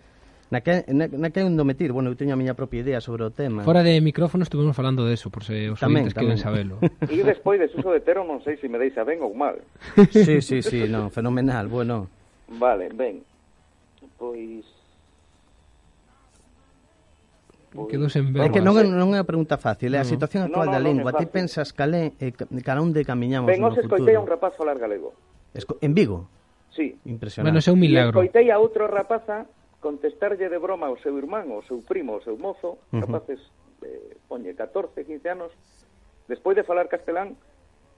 Na 0.53 0.61
que, 0.61 0.85
na, 0.93 1.09
na 1.09 1.33
que 1.33 1.41
un 1.41 1.57
dometir, 1.57 1.89
bueno, 1.89 2.13
eu 2.13 2.19
teño 2.19 2.35
a 2.35 2.39
miña 2.39 2.53
propia 2.53 2.85
idea 2.85 2.99
sobre 3.01 3.25
o 3.25 3.33
tema. 3.33 3.65
Fora 3.65 3.81
de 3.81 3.97
micrófono 3.97 4.45
estuvemos 4.45 4.77
falando 4.77 5.01
de 5.01 5.17
eso, 5.17 5.33
por 5.33 5.41
se 5.41 5.73
os 5.73 5.81
tamén, 5.81 6.05
tamén. 6.11 6.35
queren 6.35 6.37
sabelo. 6.37 6.77
E 6.83 7.17
despois 7.25 7.57
de 7.57 7.71
Suso 7.71 7.89
de 7.89 8.03
Tero 8.03 8.21
non 8.27 8.43
sei 8.45 8.59
se 8.61 8.69
me 8.69 8.77
deis 8.77 8.93
a 8.99 9.07
ben 9.07 9.25
ou 9.25 9.33
mal. 9.33 9.57
Sí, 10.13 10.43
sí, 10.43 10.61
sí, 10.61 10.85
no, 10.85 11.09
fenomenal, 11.09 11.65
bueno. 11.65 12.13
Vale, 12.61 12.93
ben. 12.93 13.25
Pois 14.21 14.74
pois... 17.75 17.91
Quedos 17.91 18.15
en 18.15 18.31
verbas. 18.31 18.47
É 18.47 18.53
que 18.55 18.63
non, 18.63 18.73
pois 18.73 18.87
non 18.87 19.11
é 19.11 19.19
unha 19.19 19.27
pregunta 19.27 19.59
fácil, 19.59 19.91
é 19.93 19.99
no. 19.99 20.03
a 20.03 20.07
situación 20.07 20.47
actual 20.47 20.67
no, 20.67 20.71
no, 20.71 20.75
da 20.75 20.81
lingua. 20.81 21.11
No 21.11 21.19
Ti 21.19 21.27
pensas 21.27 21.75
calé, 21.75 22.15
eh, 22.23 22.31
cara 22.63 22.79
onde 22.79 23.03
camiñamos 23.03 23.51
ben, 23.51 23.59
no 23.59 23.75
futuro? 23.75 23.83
Ben, 23.83 23.91
escoitei 23.91 24.15
a 24.15 24.21
un 24.23 24.29
rapaz 24.31 24.55
falar 24.55 24.79
galego. 24.79 25.11
Esco 25.51 25.75
en 25.83 25.91
Vigo? 25.91 26.31
Sí. 26.71 26.95
Impresionante. 27.05 27.51
Bueno, 27.51 27.63
é 27.63 27.71
un 27.71 27.79
milagro. 27.79 28.23
E 28.23 28.31
escoitei 28.31 28.47
a 28.51 28.57
outro 28.57 28.87
rapaza 28.87 29.45
contestarlle 29.83 30.49
de 30.49 30.57
broma 30.57 30.87
ao 30.87 30.97
seu 30.97 31.13
irmán, 31.19 31.51
ao 31.51 31.61
seu 31.67 31.83
primo, 31.85 32.17
ao 32.17 32.21
seu 32.25 32.39
mozo, 32.39 32.81
uh 32.89 32.99
rapaces, 33.05 33.37
eh, 33.85 34.17
poñe, 34.25 34.55
14, 34.55 35.05
15 35.05 35.29
anos, 35.29 35.51
despois 36.25 36.57
de 36.57 36.65
falar 36.65 36.89
castelán, 36.89 37.37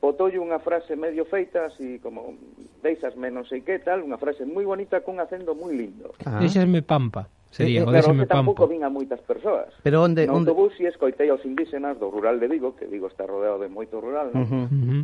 botoulle 0.03 0.37
unha 0.37 0.59
frase 0.59 0.93
medio 0.99 1.25
feita, 1.25 1.65
así 1.65 1.97
como 2.03 2.37
deixasme 2.83 3.31
non 3.33 3.47
sei 3.49 3.65
que 3.65 3.81
tal, 3.81 4.05
unha 4.05 4.19
frase 4.21 4.45
moi 4.45 4.67
bonita 4.67 5.01
cun 5.01 5.17
acento 5.17 5.57
moi 5.57 5.73
lindo. 5.73 6.13
Ah. 6.27 6.37
Deixasme 6.37 6.85
pampa. 6.85 7.31
Sería, 7.51 7.81
eh, 7.81 7.83
eh, 7.83 7.85
pero 7.85 8.03
claro, 8.03 8.19
que 8.19 8.27
tampouco 8.27 8.67
vin 8.67 8.83
a 8.83 8.89
moitas 8.89 9.21
persoas. 9.23 9.71
Pero 9.81 10.03
onde, 10.03 10.27
no 10.27 10.35
onde... 10.35 10.51
autobús 10.51 10.75
si 10.75 10.85
escoitei 10.85 11.29
aos 11.31 11.43
indígenas 11.47 11.95
do 11.99 12.11
rural 12.11 12.39
de 12.39 12.47
Vigo, 12.47 12.75
que 12.75 12.85
Vigo 12.85 13.07
está 13.07 13.25
rodeado 13.25 13.59
de 13.59 13.71
moito 13.71 14.03
rural, 14.03 14.31
non? 14.35 14.43
Uh 14.43 14.47
-huh, 14.47 14.65
uh 14.67 14.83
-huh. 14.83 15.03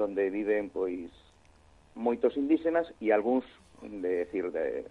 Donde 0.00 0.26
viven, 0.32 0.72
pois, 0.72 1.12
moitos 1.94 2.34
indígenas 2.34 2.88
e 2.98 3.12
algúns, 3.12 3.46
de 3.84 4.26
decir, 4.26 4.50
de 4.50 4.88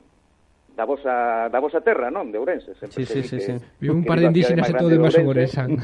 da 0.75 0.85
vosa, 0.85 1.49
da 1.49 1.59
vosa 1.59 1.81
terra, 1.81 2.09
non? 2.09 2.33
De 2.33 2.41
Ourense. 2.41 2.73
Sempre 2.75 3.05
sí, 3.05 3.21
sí, 3.21 3.21
sí, 3.23 3.37
que, 3.37 3.59
sí. 3.59 3.89
Un 3.89 4.03
par 4.03 4.19
de 4.19 4.25
indígenas 4.33 4.69
e 4.69 4.73
todo 4.73 4.89
de 4.89 4.97
Baixo 4.97 5.21
Ourensan. 5.21 5.77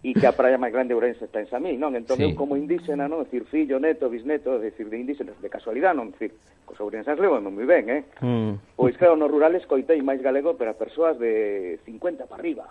E 0.00 0.16
que 0.16 0.26
a 0.26 0.32
praia 0.32 0.56
máis 0.56 0.72
grande 0.72 0.92
de 0.92 0.96
Ourense 0.96 1.28
está 1.28 1.44
en 1.44 1.48
Samil, 1.52 1.76
non? 1.76 1.92
Entón, 1.92 2.16
sí. 2.16 2.24
eu 2.24 2.32
como 2.32 2.56
indígena, 2.56 3.04
non? 3.12 3.28
Decir, 3.28 3.44
fillo, 3.44 3.76
neto, 3.76 4.08
bisneto, 4.08 4.56
decir, 4.56 4.88
de 4.88 4.96
indígenas, 4.96 5.36
de 5.36 5.48
casualidade, 5.52 6.00
non? 6.00 6.16
Decir, 6.16 6.32
cos 6.64 6.80
ourensans 6.80 7.20
levo 7.20 7.36
moi 7.44 7.68
ben, 7.68 7.84
eh? 7.92 8.02
Mm. 8.24 8.72
Pois 8.72 8.96
claro, 8.96 9.20
no 9.20 9.28
rural 9.28 9.52
escoitei 9.52 10.00
máis 10.00 10.24
galego, 10.24 10.56
pero 10.56 10.72
a 10.72 10.80
persoas 10.80 11.20
de 11.20 11.76
50 11.84 12.24
para 12.24 12.40
arriba. 12.40 12.66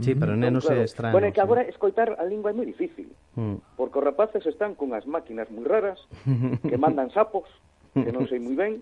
Sí, 0.00 0.14
pero 0.14 0.32
entón, 0.32 0.54
nenos 0.54 0.64
claro. 0.64 0.80
é 0.80 0.84
extraño. 0.86 1.12
Bueno, 1.12 1.28
que 1.34 1.42
agora 1.42 1.66
escoitar 1.66 2.16
a 2.16 2.24
lingua 2.24 2.50
é 2.50 2.56
moi 2.56 2.64
difícil, 2.64 3.10
mm. 3.34 3.76
porque 3.76 3.98
os 3.98 4.06
rapaces 4.06 4.46
están 4.46 4.78
con 4.78 4.94
as 4.94 5.04
máquinas 5.04 5.50
moi 5.50 5.66
raras 5.66 5.98
que 6.70 6.78
mandan 6.78 7.10
sapos, 7.10 7.50
que 7.92 8.14
non 8.14 8.24
sei 8.30 8.38
moi 8.38 8.54
ben, 8.54 8.72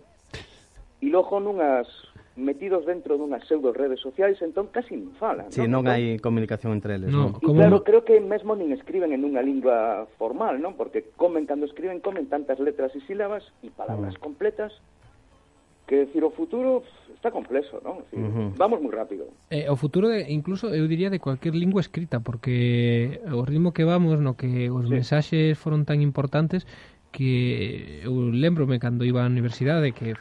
e 1.01 1.07
logo 1.09 1.39
nunhas 1.39 1.87
metidos 2.39 2.87
dentro 2.87 3.19
dunhas 3.19 3.43
pseudo 3.45 3.75
redes 3.75 4.01
sociais, 4.01 4.39
entón 4.41 4.71
casi 4.71 4.95
non 4.95 5.13
falan. 5.19 5.51
Si, 5.51 5.61
sí, 5.61 5.67
non, 5.67 5.83
non 5.83 5.91
hai 5.91 6.17
entón 6.17 6.31
comunicación 6.31 6.71
entre 6.73 6.95
eles. 6.97 7.11
No, 7.11 7.35
non. 7.35 7.43
Como... 7.43 7.59
claro, 7.59 7.83
creo 7.83 8.07
que 8.07 8.23
mesmo 8.23 8.55
nin 8.55 8.71
escriben 8.71 9.11
en 9.11 9.27
unha 9.27 9.43
lingua 9.43 10.07
formal, 10.17 10.63
non? 10.63 10.79
Porque 10.79 11.11
comen, 11.19 11.45
cando 11.51 11.67
escriben, 11.67 11.99
comen 11.99 12.31
tantas 12.31 12.63
letras 12.63 12.95
e 12.95 13.03
sílabas 13.11 13.43
e 13.67 13.75
palabras 13.75 14.15
mm. 14.17 14.23
completas 14.23 14.71
que 15.89 16.05
decir 16.05 16.23
o 16.23 16.31
futuro 16.31 16.85
está 17.17 17.33
complexo, 17.33 17.83
non? 17.83 18.07
Decir, 18.07 18.23
uh 18.23 18.31
-huh. 18.31 18.49
Vamos 18.55 18.79
moi 18.79 18.95
rápido. 18.95 19.27
Eh, 19.51 19.67
o 19.67 19.75
futuro 19.75 20.07
de, 20.07 20.31
incluso 20.31 20.71
eu 20.71 20.87
diría 20.87 21.11
de 21.11 21.19
cualquier 21.19 21.59
lingua 21.59 21.83
escrita 21.83 22.23
porque 22.23 23.19
o 23.35 23.43
ritmo 23.43 23.75
que 23.75 23.83
vamos 23.83 24.23
no 24.23 24.39
que 24.39 24.71
os 24.71 24.87
sí. 24.87 24.95
mensaxes 24.95 25.59
foron 25.59 25.83
tan 25.83 26.05
importantes 26.05 26.69
que 27.11 28.01
eu 28.05 28.31
lembrome 28.31 28.79
cando 28.79 29.05
iba 29.05 29.25
á 29.25 29.27
universidade 29.27 29.97
que 29.97 30.15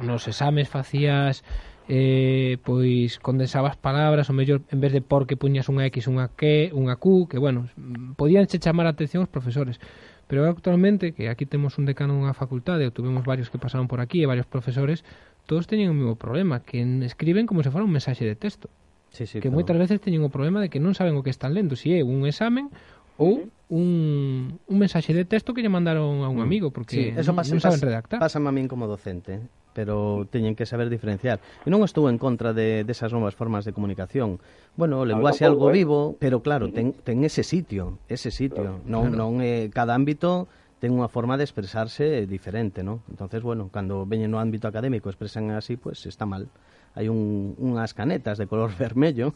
nos 0.00 0.26
exames 0.28 0.68
facías 0.68 1.42
eh, 1.88 2.58
pois 2.62 3.18
condensabas 3.18 3.76
palabras, 3.76 4.30
ou 4.30 4.36
mellor 4.36 4.62
en 4.70 4.78
vez 4.80 4.92
de 4.94 5.02
por 5.02 5.26
que 5.26 5.36
puñas 5.36 5.66
unha 5.66 5.84
X, 5.90 6.06
unha 6.06 6.30
Q, 6.30 6.72
unha 6.72 6.94
Q, 6.96 7.26
que 7.26 7.38
bueno, 7.42 7.66
podíanche 8.14 8.62
chamar 8.62 8.86
a 8.86 8.94
atención 8.94 9.26
os 9.26 9.30
profesores. 9.32 9.82
Pero 10.30 10.48
actualmente, 10.48 11.12
que 11.12 11.28
aquí 11.28 11.44
temos 11.44 11.76
un 11.76 11.84
decano 11.84 12.14
dunha 12.14 12.32
facultade, 12.32 12.86
ou 12.86 12.94
tuvemos 12.94 13.26
varios 13.26 13.50
que 13.50 13.58
pasaron 13.58 13.90
por 13.90 14.00
aquí 14.00 14.22
e 14.22 14.30
varios 14.30 14.46
profesores, 14.46 15.04
todos 15.44 15.66
teñen 15.66 15.92
o 15.92 15.96
mesmo 15.98 16.16
problema, 16.16 16.62
que 16.62 16.80
escriben 17.04 17.44
como 17.44 17.60
se 17.66 17.68
fora 17.68 17.84
un 17.84 17.92
mensaxe 17.92 18.24
de 18.24 18.38
texto. 18.38 18.70
Sí, 19.12 19.28
sí, 19.28 19.44
que 19.44 19.52
claro. 19.52 19.60
moitas 19.60 19.76
veces 19.76 20.00
teñen 20.00 20.24
o 20.24 20.32
problema 20.32 20.64
de 20.64 20.72
que 20.72 20.80
non 20.80 20.96
saben 20.96 21.18
o 21.18 21.26
que 21.26 21.28
están 21.28 21.52
lendo, 21.52 21.76
se 21.76 21.92
si 21.92 22.00
é 22.00 22.06
un 22.06 22.24
examen 22.24 22.72
ou 23.16 23.48
un, 23.72 24.58
un 24.68 24.76
mensaxe 24.76 25.16
de 25.16 25.24
texto 25.24 25.56
que 25.56 25.64
lle 25.64 25.72
mandaron 25.72 26.20
a 26.20 26.28
un 26.28 26.38
mm. 26.38 26.44
amigo 26.44 26.68
porque 26.70 26.96
sí, 26.96 27.04
eso 27.16 27.32
pasa, 27.32 27.56
non 27.56 27.64
saben 27.64 27.80
pasa, 27.80 27.88
redactar. 27.88 28.18
Pásame 28.20 28.48
a 28.48 28.54
min 28.54 28.68
como 28.68 28.84
docente, 28.84 29.40
pero 29.72 30.28
teñen 30.28 30.52
que 30.52 30.68
saber 30.68 30.92
diferenciar. 30.92 31.40
E 31.64 31.72
non 31.72 31.80
estou 31.80 32.12
en 32.12 32.20
contra 32.20 32.52
de 32.52 32.84
desas 32.84 33.12
de 33.12 33.16
novas 33.16 33.32
formas 33.32 33.64
de 33.64 33.72
comunicación. 33.72 34.44
Bueno, 34.76 35.00
o 35.00 35.08
lenguaxe 35.08 35.44
é 35.44 35.48
algo 35.48 35.72
vivo, 35.72 36.20
pero 36.20 36.44
claro, 36.44 36.68
ten, 36.68 36.92
ten 36.92 37.24
ese 37.24 37.40
sitio, 37.40 37.96
ese 38.12 38.28
sitio. 38.28 38.84
Non, 38.84 39.08
non 39.16 39.40
é, 39.40 39.72
cada 39.72 39.96
ámbito 39.96 40.52
ten 40.82 40.92
unha 40.92 41.08
forma 41.08 41.38
de 41.38 41.46
expresarse 41.46 42.28
diferente, 42.28 42.84
non? 42.84 43.00
Entonces, 43.08 43.40
bueno, 43.40 43.70
cando 43.70 44.04
veñen 44.04 44.28
no 44.28 44.42
ámbito 44.42 44.68
académico 44.68 45.08
expresan 45.08 45.54
así, 45.56 45.80
pues 45.80 46.04
está 46.04 46.26
mal 46.28 46.52
hai 46.92 47.08
un, 47.08 47.56
unhas 47.56 47.96
canetas 47.96 48.36
de 48.36 48.44
color 48.44 48.72
vermello 48.78 49.32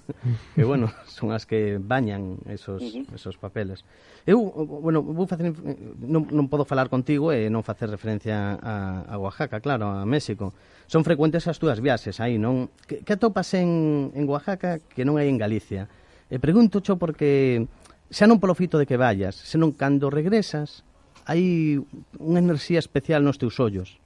que, 0.52 0.64
bueno, 0.64 0.92
son 1.08 1.32
as 1.32 1.48
que 1.48 1.80
bañan 1.80 2.36
esos, 2.44 2.84
esos 3.14 3.40
papeles. 3.40 3.84
Eu, 4.28 4.42
bueno, 4.82 5.00
vou 5.00 5.24
facer, 5.24 5.54
non, 6.02 6.28
non 6.28 6.46
podo 6.52 6.68
falar 6.68 6.92
contigo 6.92 7.32
e 7.32 7.48
non 7.48 7.64
facer 7.64 7.88
referencia 7.88 8.60
a, 8.60 9.08
a 9.08 9.14
Oaxaca, 9.16 9.64
claro, 9.64 9.88
a 9.88 10.04
México. 10.04 10.52
Son 10.84 11.00
frecuentes 11.00 11.48
as 11.48 11.56
túas 11.56 11.80
viaxes 11.80 12.20
aí, 12.20 12.36
non? 12.36 12.68
Que, 12.84 13.00
que 13.00 13.16
atopas 13.16 13.56
en, 13.56 14.12
en 14.12 14.24
Oaxaca 14.28 14.76
que 14.82 15.08
non 15.08 15.16
hai 15.16 15.32
en 15.32 15.40
Galicia? 15.40 15.88
E 16.28 16.36
pregunto 16.36 16.84
cho 16.84 17.00
porque 17.00 17.64
xa 18.12 18.28
non 18.28 18.36
polo 18.36 18.52
fito 18.52 18.76
de 18.76 18.84
que 18.84 19.00
vayas, 19.00 19.32
senón 19.32 19.72
cando 19.72 20.12
regresas 20.12 20.84
hai 21.26 21.82
unha 22.22 22.38
enerxía 22.38 22.78
especial 22.78 23.26
nos 23.26 23.40
teus 23.40 23.58
ollos 23.58 23.98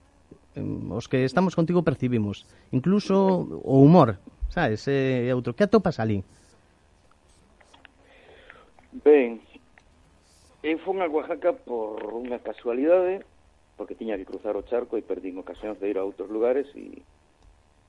os 0.56 1.06
que 1.06 1.24
estamos 1.24 1.54
contigo 1.54 1.86
percibimos, 1.86 2.46
incluso 2.72 3.14
o 3.62 3.82
humor, 3.82 4.18
sabes, 4.50 4.88
é 4.88 5.30
eh, 5.30 5.34
outro. 5.34 5.54
Que 5.54 5.64
atopas 5.64 6.02
ali? 6.02 6.24
Ben, 8.90 9.38
eu 10.62 10.78
fui 10.82 10.98
a 11.00 11.06
Oaxaca 11.06 11.54
por 11.54 12.02
unha 12.10 12.42
casualidade, 12.42 13.22
porque 13.78 13.94
tiña 13.94 14.18
que 14.18 14.26
cruzar 14.26 14.58
o 14.58 14.66
charco 14.66 14.98
e 14.98 15.06
perdín 15.06 15.38
ocasións 15.38 15.78
de 15.78 15.86
ir 15.86 15.96
a 15.96 16.04
outros 16.04 16.28
lugares 16.28 16.66
e, 16.74 16.98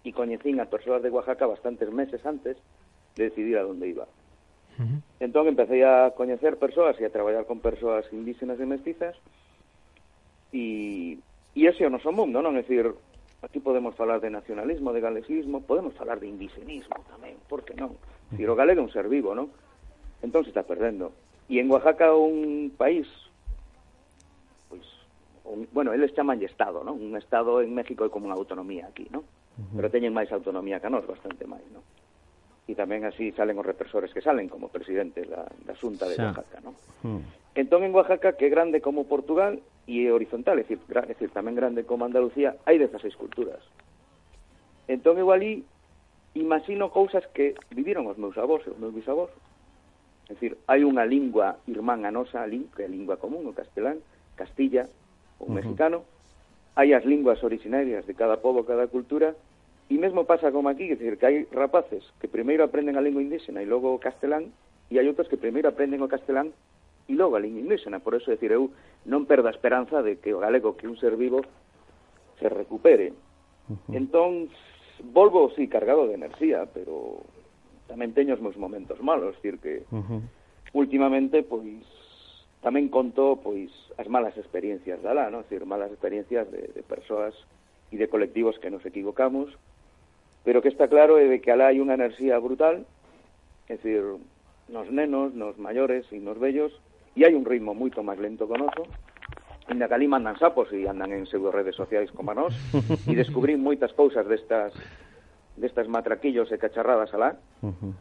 e 0.06 0.10
coñecín 0.14 0.62
a 0.62 0.70
persoas 0.70 1.02
de 1.02 1.10
Oaxaca 1.10 1.50
bastantes 1.50 1.90
meses 1.90 2.22
antes 2.24 2.56
de 3.18 3.22
decidir 3.28 3.58
a 3.58 3.66
onde 3.66 3.90
iba. 3.90 4.06
Uh 4.78 4.86
-huh. 4.86 5.00
Entón 5.20 5.50
empecé 5.50 5.82
a 5.82 6.14
coñecer 6.14 6.62
persoas 6.62 6.96
e 7.02 7.04
a 7.10 7.14
traballar 7.14 7.50
con 7.50 7.60
persoas 7.60 8.06
indígenas 8.14 8.62
e 8.62 8.70
mestizas 8.70 9.18
e 10.54 11.18
E 11.56 11.68
ese 11.68 11.84
é 11.84 11.88
o 11.88 11.92
noso 11.92 12.16
mundo, 12.16 12.40
non? 12.40 12.56
É 12.56 12.64
dicir, 12.64 12.88
aquí 13.44 13.60
podemos 13.60 13.92
falar 13.96 14.24
de 14.24 14.32
nacionalismo, 14.32 14.96
de 14.96 15.04
galesismo, 15.04 15.60
podemos 15.68 15.92
falar 16.00 16.20
de 16.20 16.32
indigenismo 16.32 16.96
tamén, 17.12 17.36
por 17.52 17.68
que 17.68 17.76
non? 17.76 18.00
Dicir, 18.32 18.48
o 18.48 18.56
galego 18.56 18.80
é 18.80 18.86
un 18.88 18.94
ser 18.94 19.12
vivo, 19.12 19.36
non? 19.36 19.52
Entón 20.24 20.48
se 20.48 20.56
está 20.56 20.64
perdendo. 20.64 21.12
E 21.52 21.60
en 21.60 21.68
Oaxaca 21.68 22.16
un 22.16 22.72
país 22.80 23.04
pois, 24.72 24.88
un, 25.44 25.68
bueno, 25.76 25.92
eles 25.92 26.16
chamanlle 26.16 26.48
Estado, 26.48 26.88
non? 26.88 26.96
Un 26.96 27.20
Estado 27.20 27.60
en 27.60 27.76
México 27.76 28.08
é 28.08 28.10
como 28.14 28.32
unha 28.32 28.40
autonomía 28.40 28.88
aquí, 28.88 29.12
non? 29.12 29.28
Pero 29.76 29.92
teñen 29.92 30.16
máis 30.16 30.32
autonomía 30.32 30.80
que 30.80 30.88
nós, 30.88 31.04
bastante 31.04 31.44
máis, 31.44 31.68
non? 31.76 31.84
e 32.72 32.74
tamén 32.80 33.04
así 33.04 33.36
salen 33.36 33.60
os 33.60 33.68
represores 33.68 34.16
que 34.16 34.24
salen 34.24 34.48
como 34.48 34.72
presidente 34.72 35.28
da, 35.28 35.44
da 35.68 35.76
xunta 35.76 36.08
de 36.08 36.16
Oaxaca, 36.16 36.64
non? 36.64 36.72
Hmm. 37.04 37.20
Entón, 37.52 37.84
en 37.84 37.92
Oaxaca, 37.92 38.40
que 38.40 38.48
é 38.48 38.52
grande 38.52 38.80
como 38.80 39.12
Portugal 39.12 39.60
e 39.84 40.08
é 40.08 40.10
horizontal, 40.16 40.56
é 40.56 40.64
dicir, 40.64 40.80
gran, 40.88 41.04
é 41.04 41.12
dicir, 41.12 41.36
tamén 41.36 41.60
grande 41.60 41.84
como 41.84 42.08
Andalucía, 42.08 42.56
hai 42.64 42.80
16 42.80 43.12
culturas. 43.20 43.60
Entón, 44.88 45.20
eu 45.20 45.36
ali 45.36 45.68
imagino 46.32 46.88
cousas 46.96 47.28
que 47.36 47.60
viviron 47.76 48.08
os 48.08 48.16
meus 48.16 48.40
avós 48.40 48.64
e 48.64 48.72
os 48.72 48.80
meus 48.80 48.96
bisavós. 48.96 49.36
É 50.32 50.40
dicir, 50.40 50.56
hai 50.72 50.88
unha 50.88 51.04
lingua 51.04 51.60
irmán 51.68 52.08
a 52.08 52.12
nosa, 52.16 52.40
ali, 52.40 52.72
que 52.72 52.84
é 52.84 52.88
a 52.88 52.94
lingua 52.96 53.20
común, 53.20 53.44
o 53.44 53.52
castelán, 53.52 54.00
castilla, 54.40 54.88
o 55.44 55.44
uh 55.44 55.52
-huh. 55.52 55.60
mexicano, 55.60 56.08
hai 56.80 56.96
as 56.96 57.04
linguas 57.04 57.44
originarias 57.44 58.08
de 58.08 58.16
cada 58.16 58.40
povo, 58.40 58.64
cada 58.64 58.88
cultura, 58.88 59.36
E 59.92 60.00
mesmo 60.00 60.24
pasa 60.24 60.56
como 60.56 60.72
aquí, 60.72 60.88
que, 60.88 60.96
decir, 60.96 61.20
que 61.20 61.28
hai 61.28 61.38
rapaces 61.52 62.00
que 62.24 62.32
primeiro 62.32 62.64
aprenden 62.64 62.96
a 62.96 63.04
lingua 63.04 63.20
indígena 63.20 63.60
e 63.60 63.68
logo 63.68 63.92
o 63.92 64.00
castelán, 64.00 64.48
e 64.88 64.96
hai 64.96 65.04
outros 65.04 65.28
que 65.28 65.36
primeiro 65.36 65.68
aprenden 65.68 66.00
o 66.00 66.08
castelán 66.08 66.56
e 67.12 67.14
logo 67.20 67.36
a 67.36 67.44
lingua 67.44 67.60
indígena. 67.60 68.00
Por 68.00 68.16
eso, 68.16 68.32
decir, 68.32 68.56
eu 68.56 68.72
non 69.04 69.28
perdo 69.28 69.52
a 69.52 69.56
esperanza 69.56 70.00
de 70.00 70.16
que 70.24 70.32
o 70.32 70.40
galego 70.40 70.80
que 70.80 70.88
un 70.88 70.96
ser 70.96 71.20
vivo 71.20 71.44
se 72.40 72.48
recupere. 72.48 73.12
Entón, 73.92 74.48
volvo, 75.12 75.52
sí, 75.60 75.68
cargado 75.68 76.08
de 76.08 76.16
enerxía, 76.16 76.72
pero 76.72 77.28
tamén 77.92 78.16
teño 78.16 78.40
os 78.40 78.44
meus 78.44 78.56
momentos 78.56 78.96
malos, 79.04 79.36
decir 79.44 79.60
que 79.60 79.84
últimamente, 80.72 81.44
pois, 81.44 81.84
tamén 82.64 82.88
conto, 82.88 83.44
pois, 83.44 83.68
as 84.00 84.08
malas 84.08 84.40
experiencias 84.40 85.04
da 85.04 85.12
lá, 85.12 85.28
non? 85.28 85.44
Decir, 85.44 85.68
malas 85.68 85.92
experiencias 85.92 86.48
de, 86.48 86.72
de 86.72 86.80
persoas 86.80 87.36
e 87.92 88.00
de 88.00 88.08
colectivos 88.08 88.56
que 88.56 88.72
nos 88.72 88.88
equivocamos, 88.88 89.52
Pero 90.44 90.62
que 90.62 90.70
está 90.70 90.88
claro 90.88 91.18
é 91.22 91.30
de 91.30 91.42
que 91.42 91.52
alá 91.54 91.70
hai 91.70 91.78
unha 91.78 91.98
enerxía 91.98 92.40
brutal, 92.42 92.86
é 93.70 93.78
dicir, 93.78 94.02
nos 94.72 94.88
nenos, 94.90 95.34
nos 95.38 95.60
maiores 95.62 96.10
e 96.10 96.18
nos 96.18 96.40
vellos, 96.42 96.74
e 97.14 97.28
hai 97.28 97.36
un 97.38 97.46
ritmo 97.46 97.78
moito 97.78 98.02
máis 98.02 98.18
lento 98.18 98.50
que 98.50 98.56
o 98.56 98.62
noso, 98.62 98.84
Inda 99.72 99.88
que 99.88 99.94
ali 99.94 100.08
mandan 100.08 100.36
sapos 100.36 100.68
e 100.74 100.84
andan 100.84 101.14
en 101.16 101.24
pseudo 101.24 101.48
redes 101.48 101.80
sociais 101.80 102.12
como 102.12 102.34
a 102.34 102.36
nós 102.36 102.52
e 103.08 103.14
descubrí 103.16 103.56
moitas 103.56 103.94
cousas 103.96 104.28
destas 104.28 104.74
destas 105.56 105.88
matraquillos 105.88 106.52
e 106.52 106.58
cacharradas 106.58 107.14
alá. 107.14 107.38
Uh 107.62 107.72
-huh. 107.72 107.94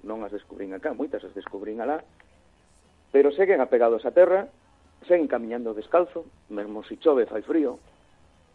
Non 0.00 0.24
as 0.24 0.32
descubrín 0.32 0.72
acá, 0.72 0.96
moitas 0.96 1.20
as 1.20 1.36
descubrín 1.36 1.84
alá. 1.84 2.00
Pero 3.12 3.34
seguen 3.36 3.60
apegados 3.60 4.06
á 4.08 4.14
terra, 4.16 4.48
seguen 5.04 5.28
camiñando 5.28 5.76
descalzo, 5.76 6.24
mesmo 6.48 6.80
se 6.88 6.96
chove 6.96 7.28
fai 7.28 7.44
frío, 7.44 7.76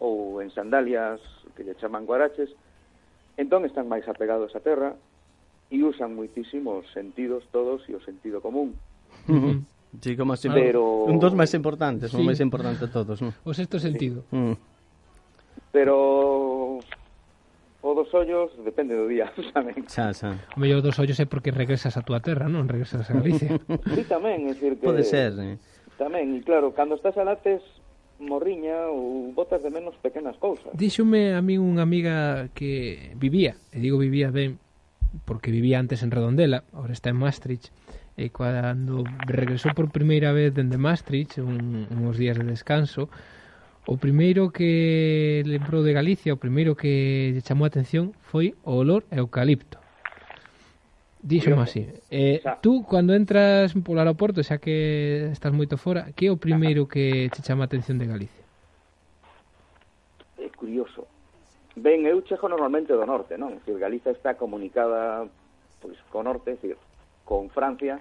ou 0.01 0.41
en 0.41 0.49
sandalias 0.49 1.21
que 1.53 1.61
lle 1.61 1.77
chaman 1.77 2.07
guaraches, 2.07 2.49
Entón 3.39 3.63
están 3.63 3.87
máis 3.87 4.03
apegados 4.11 4.51
á 4.51 4.59
terra 4.59 4.99
e 5.71 5.79
usan 5.79 6.11
moitísimos 6.11 6.83
sentidos 6.91 7.47
todos 7.55 7.87
e 7.87 7.95
o 7.95 8.03
sentido 8.03 8.43
común. 8.43 8.75
Uh. 9.31 9.63
Sí, 10.01 10.15
como 10.15 10.33
así, 10.33 10.47
pero... 10.53 11.09
un 11.09 11.17
dos 11.17 11.33
máis 11.33 11.49
importantes, 11.57 12.13
sí. 12.13 12.17
o 12.17 12.21
máis 12.21 12.37
importante 12.45 12.85
todos, 12.93 13.25
non? 13.25 13.33
O 13.41 13.57
sexto 13.57 13.81
sentido. 13.81 14.21
Sí. 14.29 14.37
Mm. 14.37 14.53
Pero 15.73 16.77
o 17.81 17.91
dos 17.97 18.13
ollos 18.13 18.53
depende 18.61 18.93
do 18.93 19.09
día, 19.09 19.33
tamén. 19.57 19.89
Xa, 19.89 20.13
xa. 20.13 20.37
O 20.53 20.61
mellor 20.61 20.85
dos 20.85 20.93
ollos 21.01 21.17
é 21.17 21.25
porque 21.25 21.49
regresas 21.49 21.97
a 21.97 22.05
túa 22.05 22.21
terra, 22.21 22.45
non? 22.45 22.69
Regresas 22.69 23.09
a 23.09 23.17
Galicia. 23.17 23.57
sí, 23.97 24.05
tamén, 24.05 24.45
é 24.45 24.53
dicir 24.53 24.77
que... 24.77 24.85
Pode 24.85 25.01
ser, 25.01 25.33
eh? 25.41 25.57
Tamén, 25.97 26.37
e 26.37 26.45
claro, 26.45 26.69
cando 26.77 26.93
estás 26.93 27.17
a 27.17 27.25
Lates 27.25 27.65
morriña 28.19 28.91
ou 28.91 29.31
botas 29.33 29.63
de 29.63 29.71
menos 29.71 29.95
pequenas 29.97 30.37
cousas. 30.37 30.71
Díxome 30.75 31.33
a 31.33 31.41
min 31.41 31.63
unha 31.63 31.83
amiga 31.83 32.47
que 32.53 33.15
vivía, 33.15 33.55
e 33.71 33.79
digo 33.79 33.97
vivía 33.97 34.29
ben 34.29 34.59
porque 35.25 35.49
vivía 35.49 35.79
antes 35.79 36.03
en 36.03 36.11
Redondela, 36.11 36.63
ahora 36.71 36.93
está 36.93 37.09
en 37.09 37.17
Maastricht, 37.17 37.73
e 38.19 38.29
cando 38.29 39.07
regresou 39.25 39.73
por 39.73 39.89
primeira 39.89 40.35
vez 40.35 40.53
dende 40.53 40.77
Maastricht, 40.77 41.39
un, 41.39 41.87
uns 41.89 42.15
días 42.19 42.37
de 42.37 42.45
descanso, 42.45 43.09
o 43.87 43.97
primeiro 43.97 44.51
que 44.51 45.41
lembrou 45.47 45.81
de 45.81 45.95
Galicia, 45.95 46.35
o 46.35 46.37
primeiro 46.37 46.75
que 46.75 47.33
lle 47.33 47.41
chamou 47.41 47.65
a 47.65 47.71
atención 47.71 48.13
foi 48.21 48.53
o 48.61 48.77
olor 48.77 49.07
a 49.09 49.17
eucalipto. 49.17 49.79
Díxome 51.21 51.61
así. 51.61 51.87
Eh, 52.09 52.39
xa. 52.43 52.59
tú, 52.63 52.87
cando 52.87 53.13
entras 53.13 53.75
polo 53.83 53.99
aeroporto, 53.99 54.39
xa 54.39 54.57
que 54.57 55.29
estás 55.35 55.51
moito 55.51 55.75
fora, 55.75 56.15
que 56.15 56.27
é 56.27 56.31
o 56.31 56.39
primeiro 56.39 56.87
que 56.87 57.27
che 57.29 57.43
chama 57.43 57.63
a 57.63 57.69
atención 57.69 57.99
de 57.99 58.07
Galicia? 58.07 58.43
É 60.39 60.47
curioso. 60.55 61.03
Ben, 61.75 62.07
eu 62.07 62.23
chego 62.23 62.47
normalmente 62.47 62.95
do 62.95 63.03
norte, 63.03 63.35
non? 63.35 63.59
Se 63.67 63.75
Galicia 63.75 64.15
está 64.15 64.39
comunicada 64.39 65.27
pois, 65.83 65.99
co 66.07 66.23
norte, 66.23 66.51
é 66.51 66.55
dicir, 66.55 66.77
con 67.27 67.51
Francia, 67.51 67.99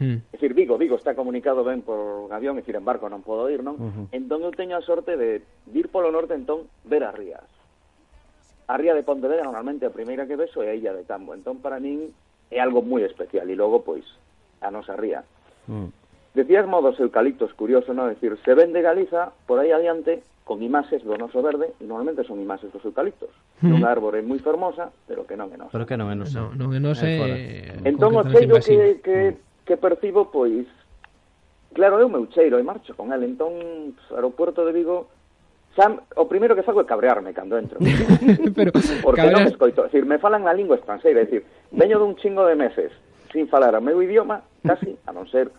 Hmm. 0.00 0.24
É 0.32 0.40
dicir, 0.40 0.54
Vigo, 0.54 0.78
Vigo 0.78 0.96
está 0.96 1.14
comunicado 1.14 1.62
ben 1.62 1.84
por 1.84 2.32
avión, 2.32 2.56
é 2.56 2.64
dicir, 2.64 2.72
en 2.72 2.88
barco 2.88 3.12
non 3.12 3.20
podo 3.20 3.52
ir, 3.52 3.60
non? 3.60 3.76
Uh 3.76 3.92
-huh. 3.92 4.06
Entón 4.16 4.40
eu 4.40 4.48
teño 4.48 4.80
a 4.80 4.80
sorte 4.80 5.12
de 5.20 5.44
ir 5.76 5.92
polo 5.92 6.08
norte, 6.08 6.32
entón, 6.32 6.72
ver 6.88 7.04
as 7.04 7.12
rías. 7.12 7.44
A 8.64 8.80
ría 8.80 8.96
de 8.96 9.04
Pontevedra 9.04 9.44
normalmente 9.44 9.84
a 9.84 9.92
primeira 9.92 10.24
que 10.24 10.40
vexo 10.40 10.64
é 10.64 10.72
a 10.72 10.78
illa 10.78 10.96
de 10.96 11.04
Tambo. 11.04 11.36
Entón, 11.36 11.60
para 11.60 11.76
min, 11.76 12.16
é 12.50 12.58
algo 12.58 12.82
moi 12.82 13.06
especial 13.06 13.46
e 13.46 13.54
logo 13.54 13.86
pois 13.86 14.04
a 14.60 14.70
nosa 14.70 14.98
ría. 14.98 15.22
Mm. 15.70 15.88
Decías 16.34 16.66
modos 16.66 16.98
eucaliptos, 17.00 17.54
curioso, 17.54 17.90
non? 17.90 18.10
decir, 18.10 18.38
se 18.44 18.54
ven 18.54 18.70
de 18.70 18.82
Galiza, 18.82 19.34
por 19.50 19.58
aí 19.58 19.74
adiante, 19.74 20.22
con 20.46 20.62
imaxes 20.62 21.02
do 21.02 21.18
noso 21.18 21.42
verde, 21.42 21.74
e 21.78 21.84
normalmente 21.86 22.22
son 22.22 22.38
imaxes 22.38 22.70
dos 22.70 22.82
eucaliptos. 22.86 23.30
Mm. 23.62 23.82
Unha 23.82 23.88
árbore 23.90 24.22
moi 24.22 24.38
fermosa, 24.38 24.94
pero 25.06 25.26
que 25.26 25.34
non 25.34 25.50
é 25.50 25.58
nosa. 25.58 25.74
Pero 25.74 25.86
que 25.86 25.98
non 25.98 26.10
é 26.10 26.16
nosa. 26.18 26.38
Non, 26.38 26.54
non 26.54 26.70
é 26.70 26.80
nosa 26.82 27.06
é... 27.06 27.82
Entón, 27.82 28.14
o 28.14 28.22
cheiro 28.30 28.58
que, 28.62 29.02
que, 29.02 29.18
mm. 29.34 29.66
que 29.66 29.74
percibo, 29.74 30.30
pois, 30.30 30.66
claro, 31.74 31.98
é 31.98 32.04
o 32.06 32.10
meu 32.10 32.30
cheiro, 32.30 32.58
e 32.58 32.64
marcho 32.66 32.94
con 32.94 33.10
el. 33.10 33.26
Entón, 33.26 33.94
aeropuerto 34.14 34.62
de 34.62 34.70
Vigo, 34.70 35.10
Xa, 35.76 35.86
o 36.18 36.26
primeiro 36.26 36.58
que 36.58 36.66
fago 36.66 36.82
é 36.82 36.86
cabrearme 36.88 37.30
cando 37.30 37.54
entro. 37.54 37.78
Pero, 38.58 38.74
Porque 39.02 39.22
cabrear... 39.22 39.38
non 39.38 39.46
me 39.46 39.54
escoito. 39.54 39.86
Decir, 39.86 40.02
me 40.02 40.18
falan 40.18 40.42
na 40.42 40.54
lingua 40.54 40.76
estranxeira. 40.76 41.22
Decir, 41.22 41.46
veño 41.70 42.02
dun 42.02 42.18
chingo 42.18 42.42
de 42.42 42.58
meses 42.58 42.90
sin 43.32 43.46
falar 43.46 43.74
o 43.78 43.80
meu 43.80 44.02
idioma, 44.02 44.42
casi, 44.66 44.98
a 45.06 45.14
non 45.14 45.26
ser 45.30 45.54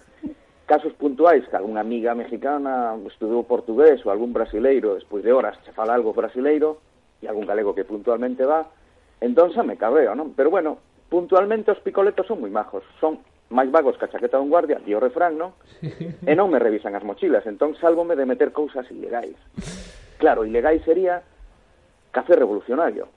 casos 0.68 0.94
puntuais 0.96 1.44
que 1.48 1.56
algunha 1.56 1.84
amiga 1.84 2.16
mexicana 2.16 2.96
estudou 3.08 3.44
portugués 3.44 4.00
ou 4.08 4.12
algún 4.12 4.32
brasileiro 4.32 4.96
despois 4.96 5.20
de 5.24 5.36
horas 5.36 5.60
che 5.68 5.76
fala 5.76 5.92
algo 5.92 6.16
brasileiro 6.16 6.80
e 7.20 7.28
algún 7.28 7.44
galego 7.44 7.76
que 7.76 7.84
puntualmente 7.84 8.48
va, 8.48 8.72
entón 9.20 9.52
xa 9.52 9.68
me 9.68 9.76
cabreo, 9.76 10.16
non? 10.16 10.32
Pero 10.32 10.48
bueno, 10.48 10.80
puntualmente 11.12 11.76
os 11.76 11.84
picoletos 11.84 12.24
son 12.24 12.40
moi 12.40 12.52
majos, 12.52 12.88
son 13.04 13.20
máis 13.52 13.68
vagos 13.68 14.00
que 14.00 14.08
a 14.08 14.12
chaqueta 14.12 14.40
dun 14.40 14.48
guardia, 14.48 14.80
tío 14.80 15.04
refrán, 15.04 15.36
non? 15.36 15.52
E 16.24 16.34
non 16.40 16.48
me 16.48 16.60
revisan 16.60 16.96
as 16.96 17.04
mochilas, 17.04 17.44
entón 17.44 17.76
sálvome 17.76 18.16
de 18.16 18.24
meter 18.24 18.56
cousas 18.56 18.88
ilegais. 18.92 19.36
Claro, 20.22 20.46
ilegal 20.46 20.78
sería 20.86 21.26
café 22.14 22.38
revolucionario 22.38 23.10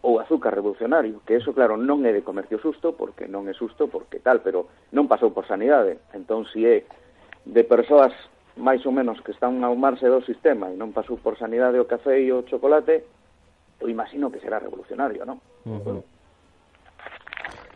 ou 0.00 0.16
azúcar 0.24 0.54
revolucionario, 0.56 1.20
que 1.28 1.36
eso, 1.36 1.52
claro, 1.52 1.76
non 1.76 2.00
é 2.08 2.16
de 2.16 2.24
comercio 2.24 2.56
susto, 2.56 2.96
porque 2.96 3.28
non 3.28 3.44
é 3.44 3.52
susto, 3.52 3.92
porque 3.92 4.16
tal, 4.24 4.40
pero 4.40 4.72
non 4.96 5.04
pasou 5.04 5.36
por 5.36 5.44
sanidade. 5.44 6.00
Entón, 6.16 6.48
si 6.48 6.64
é 6.64 6.88
de 7.44 7.60
persoas 7.60 8.14
máis 8.56 8.80
ou 8.88 8.92
menos 8.94 9.20
que 9.20 9.36
están 9.36 9.60
a 9.60 9.68
humarse 9.68 10.08
do 10.08 10.24
sistema 10.24 10.72
e 10.72 10.80
non 10.80 10.96
pasou 10.96 11.20
por 11.20 11.36
sanidade 11.36 11.76
o 11.76 11.84
café 11.84 12.16
e 12.24 12.32
o 12.32 12.40
chocolate, 12.48 13.04
eu 13.76 13.92
imagino 13.92 14.32
que 14.32 14.40
será 14.40 14.56
revolucionario, 14.64 15.28
non? 15.28 15.36
Uh 15.68 15.76
-huh. 15.76 16.00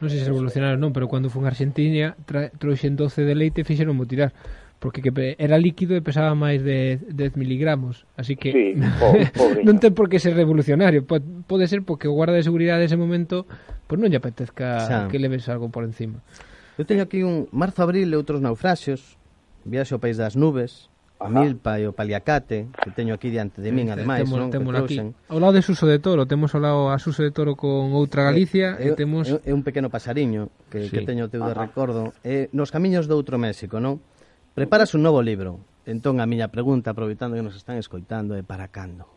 Non 0.00 0.08
sei 0.08 0.24
se 0.24 0.32
revolucionario 0.32 0.80
non, 0.80 0.96
pero 0.96 1.04
cando 1.04 1.28
fun 1.28 1.44
a 1.44 1.52
Argentina, 1.52 2.16
trouxen 2.56 2.96
doce 2.96 3.28
de 3.28 3.36
leite 3.36 3.60
e 3.60 3.68
fixeron 3.68 3.98
tirar 4.08 4.32
porque 4.82 5.00
que 5.00 5.36
era 5.38 5.62
líquido 5.62 5.94
e 5.94 6.02
pesaba 6.02 6.34
máis 6.34 6.58
de 6.58 6.98
10 7.06 7.38
miligramos, 7.38 8.02
así 8.18 8.34
que 8.34 8.50
sí, 8.50 8.66
pobre, 8.98 9.30
non 9.66 9.78
ten 9.78 9.94
por 9.94 10.10
que 10.10 10.18
ser 10.18 10.34
revolucionario, 10.34 11.06
pode 11.06 11.70
ser 11.70 11.86
porque 11.86 12.10
o 12.10 12.18
guarda 12.18 12.34
de 12.34 12.42
seguridade 12.42 12.82
ese 12.82 12.98
momento 12.98 13.46
pois 13.86 14.02
non 14.02 14.10
lle 14.10 14.18
apetezca 14.18 14.82
Xa. 14.82 14.98
que 15.06 15.22
leves 15.22 15.46
algo 15.46 15.70
por 15.70 15.86
encima. 15.86 16.18
Eu 16.74 16.82
teño 16.82 17.06
aquí 17.06 17.22
un 17.22 17.46
marzo, 17.54 17.86
abril 17.86 18.10
e 18.10 18.18
outros 18.18 18.42
naufraxios, 18.42 19.14
viaxe 19.62 19.94
ao 19.94 20.02
país 20.02 20.18
das 20.18 20.34
nubes, 20.34 20.90
a 21.22 21.30
milpa 21.30 21.78
e 21.78 21.86
o 21.86 21.94
paliacate, 21.94 22.66
que 22.74 22.90
teño 22.90 23.14
aquí 23.14 23.30
diante 23.30 23.62
de 23.62 23.70
min, 23.70 23.86
ademais, 23.94 24.26
temos, 24.26 24.34
non? 24.34 24.50
Temos 24.50 24.74
que 24.74 24.98
aquí. 24.98 24.98
Ao 25.30 25.38
lado 25.38 25.54
de 25.54 25.62
Suso 25.62 25.86
de 25.86 26.02
Toro, 26.02 26.26
temos 26.26 26.50
ao 26.58 26.60
lado 26.64 26.90
a 26.90 26.98
Suso 26.98 27.22
de 27.22 27.30
Toro 27.30 27.54
con 27.54 27.94
outra 27.94 28.26
eh, 28.26 28.34
Galicia 28.34 28.74
é, 28.82 28.90
e, 28.90 28.98
temos... 28.98 29.30
É, 29.30 29.38
é 29.46 29.52
un 29.54 29.62
pequeno 29.62 29.94
pasariño 29.94 30.50
que, 30.66 30.90
sí. 30.90 30.98
que 30.98 31.06
teño 31.06 31.30
teu 31.30 31.46
de 31.46 31.54
recordo. 31.54 32.10
É, 32.26 32.50
nos 32.50 32.74
camiños 32.74 33.06
do 33.06 33.14
outro 33.14 33.38
México, 33.38 33.78
non? 33.78 34.02
Preparas 34.54 34.94
un 34.94 35.02
novo 35.02 35.22
libro. 35.22 35.60
Entón, 35.86 36.20
a 36.20 36.26
miña 36.26 36.48
pregunta, 36.48 36.90
aproveitando 36.90 37.36
que 37.36 37.42
nos 37.42 37.56
están 37.56 37.78
escoitando, 37.78 38.36
é 38.36 38.44
para 38.44 38.68
cando? 38.68 39.08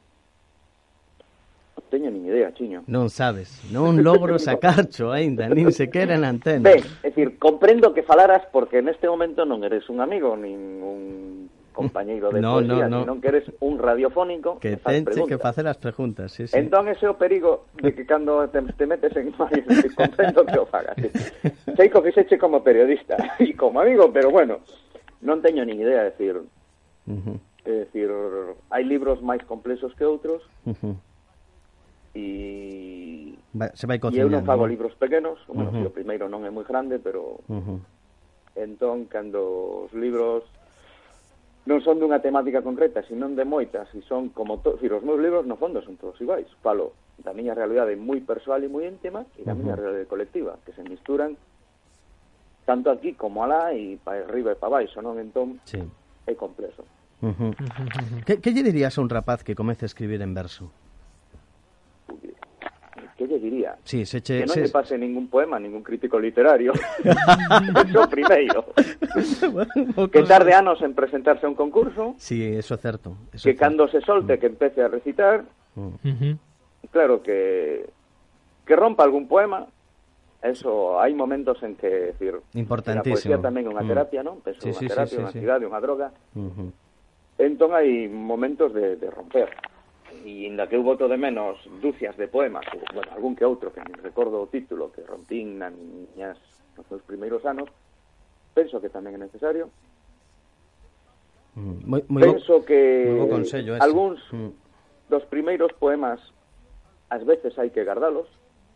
Non 1.75 1.83
teño 1.91 2.07
nin 2.07 2.23
idea, 2.23 2.55
chiño. 2.55 2.87
Non 2.87 3.11
sabes, 3.11 3.59
non 3.67 3.99
logro 3.99 4.39
sacarcho 4.39 5.11
aínda, 5.11 5.51
nin 5.51 5.75
sequera 5.75 6.15
na 6.15 6.31
antena. 6.31 6.63
Ben, 6.63 6.79
é 7.03 7.11
dicir, 7.11 7.35
comprendo 7.35 7.91
que 7.91 7.99
falaras 7.99 8.47
porque 8.47 8.79
neste 8.79 9.11
momento 9.11 9.43
non 9.43 9.59
eres 9.67 9.91
un 9.91 9.99
amigo, 9.99 10.39
nin 10.39 10.79
un 10.79 10.99
compañeiro 11.75 12.31
de 12.31 12.39
no, 12.45 12.63
poesía, 12.63 12.87
no, 12.87 13.03
no. 13.03 13.13
non 13.13 13.19
que 13.19 13.27
eres 13.27 13.45
un 13.59 13.75
radiofónico 13.75 14.63
que 14.63 14.79
tenche 14.79 15.27
que 15.27 15.35
facer 15.35 15.67
as 15.67 15.75
preguntas, 15.75 16.31
sí, 16.31 16.47
sí. 16.47 16.55
Entón 16.55 16.87
ese 16.87 17.05
é 17.05 17.11
o 17.11 17.19
perigo 17.19 17.67
de 17.75 17.91
que 17.91 18.07
cando 18.07 18.47
te, 18.47 18.63
te 18.63 18.87
metes 18.87 19.11
en 19.19 19.35
fallos, 19.35 19.67
comprendo 19.99 20.47
que 20.47 20.57
o 20.57 20.65
fagas. 20.65 20.95
Sei 21.75 21.91
que 21.91 21.99
fixeche 21.99 22.39
como 22.39 22.63
periodista 22.63 23.19
e 23.43 23.51
como 23.53 23.83
amigo, 23.83 24.07
pero 24.15 24.31
bueno, 24.31 24.63
non 25.25 25.41
teño 25.41 25.65
nin 25.65 25.81
idea, 25.81 26.05
é 26.05 26.13
dicir, 26.13 26.37
uh 26.37 26.45
-huh. 27.09 27.37
é 27.65 27.89
dicir, 27.89 28.09
hai 28.69 28.83
libros 28.85 29.19
máis 29.25 29.41
complexos 29.43 29.91
que 29.97 30.05
outros, 30.05 30.45
uh 30.69 30.77
-huh. 30.77 30.95
e 32.13 32.25
Va, 33.55 33.71
se 33.73 33.87
vai 33.87 33.97
e 33.97 34.19
eu 34.19 34.29
non 34.29 34.43
fago 34.43 34.67
¿no? 34.67 34.71
libros 34.71 34.93
pequenos, 34.99 35.39
bueno, 35.47 35.71
uh 35.71 35.81
-huh. 35.81 35.89
o 35.89 35.95
primeiro 35.95 36.27
non 36.27 36.43
é 36.43 36.51
moi 36.51 36.67
grande, 36.67 36.99
pero 36.99 37.39
uh 37.47 37.57
-huh. 37.57 37.79
entón, 38.59 39.07
cando 39.07 39.87
os 39.87 39.91
libros 39.95 40.43
non 41.65 41.81
son 41.81 41.97
dunha 41.97 42.21
temática 42.21 42.61
concreta, 42.61 43.01
senón 43.09 43.33
de 43.33 43.41
moitas, 43.41 43.89
e 43.97 44.03
son 44.05 44.29
como 44.29 44.61
to... 44.61 44.77
Os 44.77 45.03
meus 45.07 45.17
libros 45.17 45.49
no 45.49 45.57
fondo 45.57 45.81
son 45.81 45.97
todos 45.97 46.19
iguais. 46.21 46.45
Falo 46.61 46.93
da 47.17 47.33
miña 47.33 47.57
realidade 47.57 47.97
moi 47.97 48.21
persoal 48.21 48.61
e 48.61 48.69
moi 48.69 48.85
íntima 48.85 49.25
e 49.39 49.41
da 49.41 49.51
uh 49.51 49.55
-huh. 49.55 49.59
miña 49.63 49.73
realidade 49.79 50.05
colectiva, 50.05 50.59
que 50.61 50.75
se 50.75 50.83
misturan 50.83 51.39
tanto 52.65 52.89
aquí 52.91 53.13
como 53.13 53.43
alá 53.45 53.73
e 53.73 53.97
para 54.03 54.25
arriba 54.25 54.51
e 54.51 54.57
para 54.59 54.81
baixo, 54.81 55.01
non? 55.01 55.15
Entón 55.21 55.61
Sí. 55.69 55.77
é 56.25 56.33
complexo. 56.35 56.83
Que, 58.25 58.41
que 58.41 58.49
lle 58.53 58.61
dirías 58.65 58.97
a 58.97 59.01
un 59.01 59.09
rapaz 59.09 59.41
que 59.45 59.55
comece 59.55 59.85
a 59.85 59.89
escribir 59.89 60.21
en 60.21 60.33
verso? 60.33 60.69
Que 63.17 63.27
lle 63.27 63.39
diría? 63.39 63.77
Sí, 63.83 64.05
se 64.05 64.19
che... 64.21 64.43
Que 64.43 64.45
non 64.45 64.55
se... 64.55 64.61
lle 64.67 64.71
pase 64.75 64.97
ningún 64.99 65.31
poema, 65.31 65.55
ningún 65.55 65.79
crítico 65.87 66.19
literario. 66.19 66.73
Eso 67.87 68.03
primeiro. 68.11 68.67
Bueno, 69.55 70.11
Que 70.11 70.19
cos- 70.19 70.27
tarde 70.27 70.51
anos 70.53 70.81
en 70.83 70.91
presentarse 70.93 71.45
a 71.45 71.49
un 71.49 71.55
concurso, 71.55 72.15
Sí, 72.19 72.43
eso 72.43 72.75
é 72.75 72.77
certo. 72.77 73.15
Eso 73.31 73.47
que 73.47 73.55
certo. 73.55 73.59
cando 73.63 73.83
se 73.87 74.01
solte 74.03 74.35
que 74.37 74.47
empece 74.51 74.81
a 74.83 74.87
recitar, 74.91 75.45
Mm. 75.75 75.91
Ujú. 76.07 76.29
claro 76.91 77.19
que 77.21 77.83
que 78.65 78.75
rompa 78.79 79.03
algún 79.03 79.27
poema 79.27 79.67
Eso, 80.45 81.01
hai 81.01 81.17
momentos 81.17 81.57
en 81.65 81.73
que, 81.73 82.13
decir, 82.13 82.37
Importantísimo. 82.53 83.17
a 83.17 83.17
poesía 83.17 83.37
tamén 83.41 83.65
é 83.65 83.71
unha 83.73 83.81
mm. 83.81 83.89
terapia, 83.89 84.21
mm. 84.21 84.27
non? 84.29 84.37
Penso 84.45 84.61
sí, 84.61 84.69
unha 84.69 84.77
sí, 84.77 84.85
terapia, 84.85 85.09
sí, 85.09 85.15
sí, 85.17 85.17
unha 85.17 85.31
ansiedade, 85.33 85.63
sí. 85.65 85.69
unha 85.73 85.81
droga. 85.81 86.07
Uh 86.37 86.51
-huh. 86.53 86.69
Entón 87.41 87.73
hai 87.73 88.05
momentos 88.05 88.69
de, 88.69 88.93
de 89.01 89.09
romper. 89.09 89.49
E 90.21 90.45
inda 90.45 90.69
que 90.69 90.77
eu 90.77 90.85
voto 90.85 91.09
de 91.09 91.17
menos 91.17 91.57
dúcias 91.81 92.13
de 92.13 92.29
poemas, 92.29 92.61
ou, 92.77 92.81
bueno, 92.93 93.09
algún 93.09 93.33
que 93.33 93.41
outro, 93.41 93.73
que 93.73 93.81
me 93.81 93.97
recordo 93.97 94.37
o 94.37 94.45
título, 94.45 94.93
que 94.93 95.01
rompín 95.01 95.57
na 95.57 95.73
niñas 95.73 96.37
nos 96.77 96.85
meus 96.93 97.01
primeiros 97.09 97.41
anos, 97.49 97.65
penso 98.53 98.77
que 98.77 98.93
tamén 98.93 99.17
é 99.17 99.21
necesario. 99.25 99.73
Mm. 101.57 101.89
Moi, 101.89 102.01
moi 102.05 102.21
penso 102.21 102.61
que 102.61 103.09
moi 103.09 103.25
bo 103.25 103.41
consello 103.41 103.73
ese. 103.73 103.81
algúns 103.81 104.21
mm. 104.29 104.51
dos 105.09 105.25
primeiros 105.25 105.73
poemas 105.81 106.21
ás 107.09 107.25
veces 107.25 107.57
hai 107.57 107.73
que 107.73 107.81
gardalos, 107.81 108.29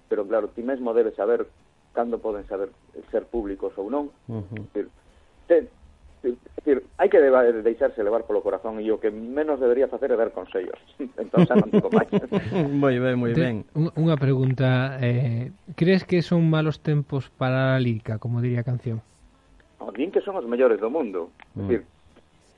pero 0.09 0.27
claro, 0.27 0.49
ti 0.49 0.65
mesmo 0.65 0.93
debes 0.93 1.15
saber 1.15 1.47
cando 1.93 2.19
poden 2.19 2.45
saber 2.47 2.69
ser 3.13 3.25
públicos 3.29 3.73
ou 3.77 3.89
non. 3.89 4.09
Uh 4.27 4.41
-huh. 4.41 4.65
Decir, 4.73 4.85
te, 5.47 5.55
decir, 6.21 6.83
hai 6.97 7.09
que 7.09 7.21
deba, 7.21 7.45
deixarse 7.45 8.03
levar 8.03 8.25
polo 8.25 8.43
corazón 8.43 8.81
e 8.81 8.89
o 8.91 8.99
que 8.99 9.13
menos 9.13 9.61
debería 9.61 9.87
facer 9.87 10.11
é 10.11 10.17
dar 10.17 10.33
consellos. 10.33 10.77
entón, 11.21 11.45
xa 11.45 11.55
non 11.55 11.69
digo 11.71 11.89
máis. 11.93 12.09
moi 12.83 12.97
ben, 12.99 13.15
moi 13.15 13.31
ben. 13.31 13.63
Unha 13.73 14.17
pregunta, 14.17 14.99
eh, 14.99 15.53
crees 15.77 16.03
que 16.03 16.25
son 16.25 16.49
malos 16.49 16.81
tempos 16.81 17.29
para 17.29 17.77
a 17.77 17.79
lírica, 17.79 18.19
como 18.19 18.41
diría 18.41 18.65
a 18.65 18.67
canción? 18.67 19.05
Din 19.99 20.15
que 20.15 20.23
son 20.23 20.39
os 20.39 20.47
mellores 20.47 20.79
do 20.79 20.87
mundo. 20.87 21.27
Uh 21.27 21.29
-huh. 21.29 21.55
Mm. 21.55 21.67
Decir, 21.67 21.81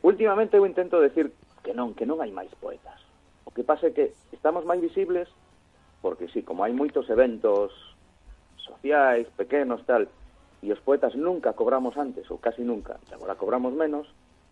últimamente 0.06 0.58
eu 0.58 0.66
intento 0.66 1.02
decir 1.02 1.34
que 1.66 1.74
non, 1.74 1.94
que 1.98 2.06
non 2.06 2.22
hai 2.22 2.30
máis 2.30 2.54
poetas. 2.62 3.02
O 3.46 3.52
que 3.54 3.66
pasa 3.66 3.90
é 3.90 3.92
que 3.92 4.14
estamos 4.34 4.66
máis 4.66 4.82
visibles 4.82 5.30
porque 6.02 6.28
sí, 6.34 6.42
como 6.42 6.66
hai 6.66 6.74
moitos 6.74 7.08
eventos 7.08 7.72
sociais, 8.58 9.30
pequenos, 9.38 9.86
tal, 9.86 10.10
e 10.62 10.70
os 10.74 10.82
poetas 10.82 11.14
nunca 11.16 11.54
cobramos 11.54 11.98
antes, 11.98 12.30
ou 12.30 12.42
casi 12.42 12.66
nunca, 12.66 12.98
e 13.10 13.14
agora 13.14 13.38
cobramos 13.38 13.74
menos, 13.74 14.10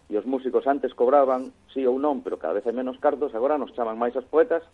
e 0.09 0.17
os 0.17 0.25
músicos 0.25 0.65
antes 0.65 0.93
cobraban, 0.93 1.53
sí 1.73 1.85
ou 1.85 2.01
non, 2.01 2.21
pero 2.25 2.41
cada 2.41 2.57
vez 2.57 2.65
hai 2.65 2.73
menos 2.73 2.97
cartos, 2.97 3.33
agora 3.33 3.61
nos 3.61 3.73
chaman 3.77 3.97
máis 3.97 4.13
os 4.17 4.25
poetas, 4.25 4.65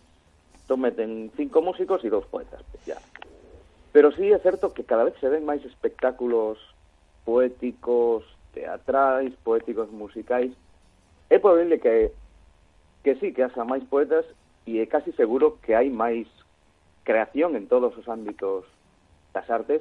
entón 0.64 0.80
meten 0.80 1.32
cinco 1.36 1.60
músicos 1.60 2.04
e 2.04 2.12
dous 2.12 2.24
poetas, 2.28 2.64
ya. 2.88 2.96
Pero 3.92 4.12
sí 4.12 4.28
é 4.32 4.38
certo 4.40 4.72
que 4.72 4.84
cada 4.84 5.04
vez 5.04 5.16
se 5.20 5.28
ven 5.28 5.44
máis 5.44 5.64
espectáculos 5.64 6.60
poéticos, 7.24 8.24
teatrais, 8.52 9.32
poéticos 9.44 9.92
musicais, 9.92 10.52
é 11.28 11.36
probable 11.40 11.80
que 11.80 12.12
que 13.04 13.14
sí, 13.22 13.30
que 13.30 13.44
haxa 13.44 13.62
máis 13.62 13.84
poetas 13.86 14.26
e 14.66 14.82
é 14.82 14.86
casi 14.86 15.12
seguro 15.14 15.62
que 15.62 15.78
hai 15.78 15.86
máis 15.86 16.26
creación 17.06 17.54
en 17.54 17.70
todos 17.70 17.94
os 17.94 18.10
ámbitos 18.10 18.66
das 19.30 19.46
artes, 19.46 19.80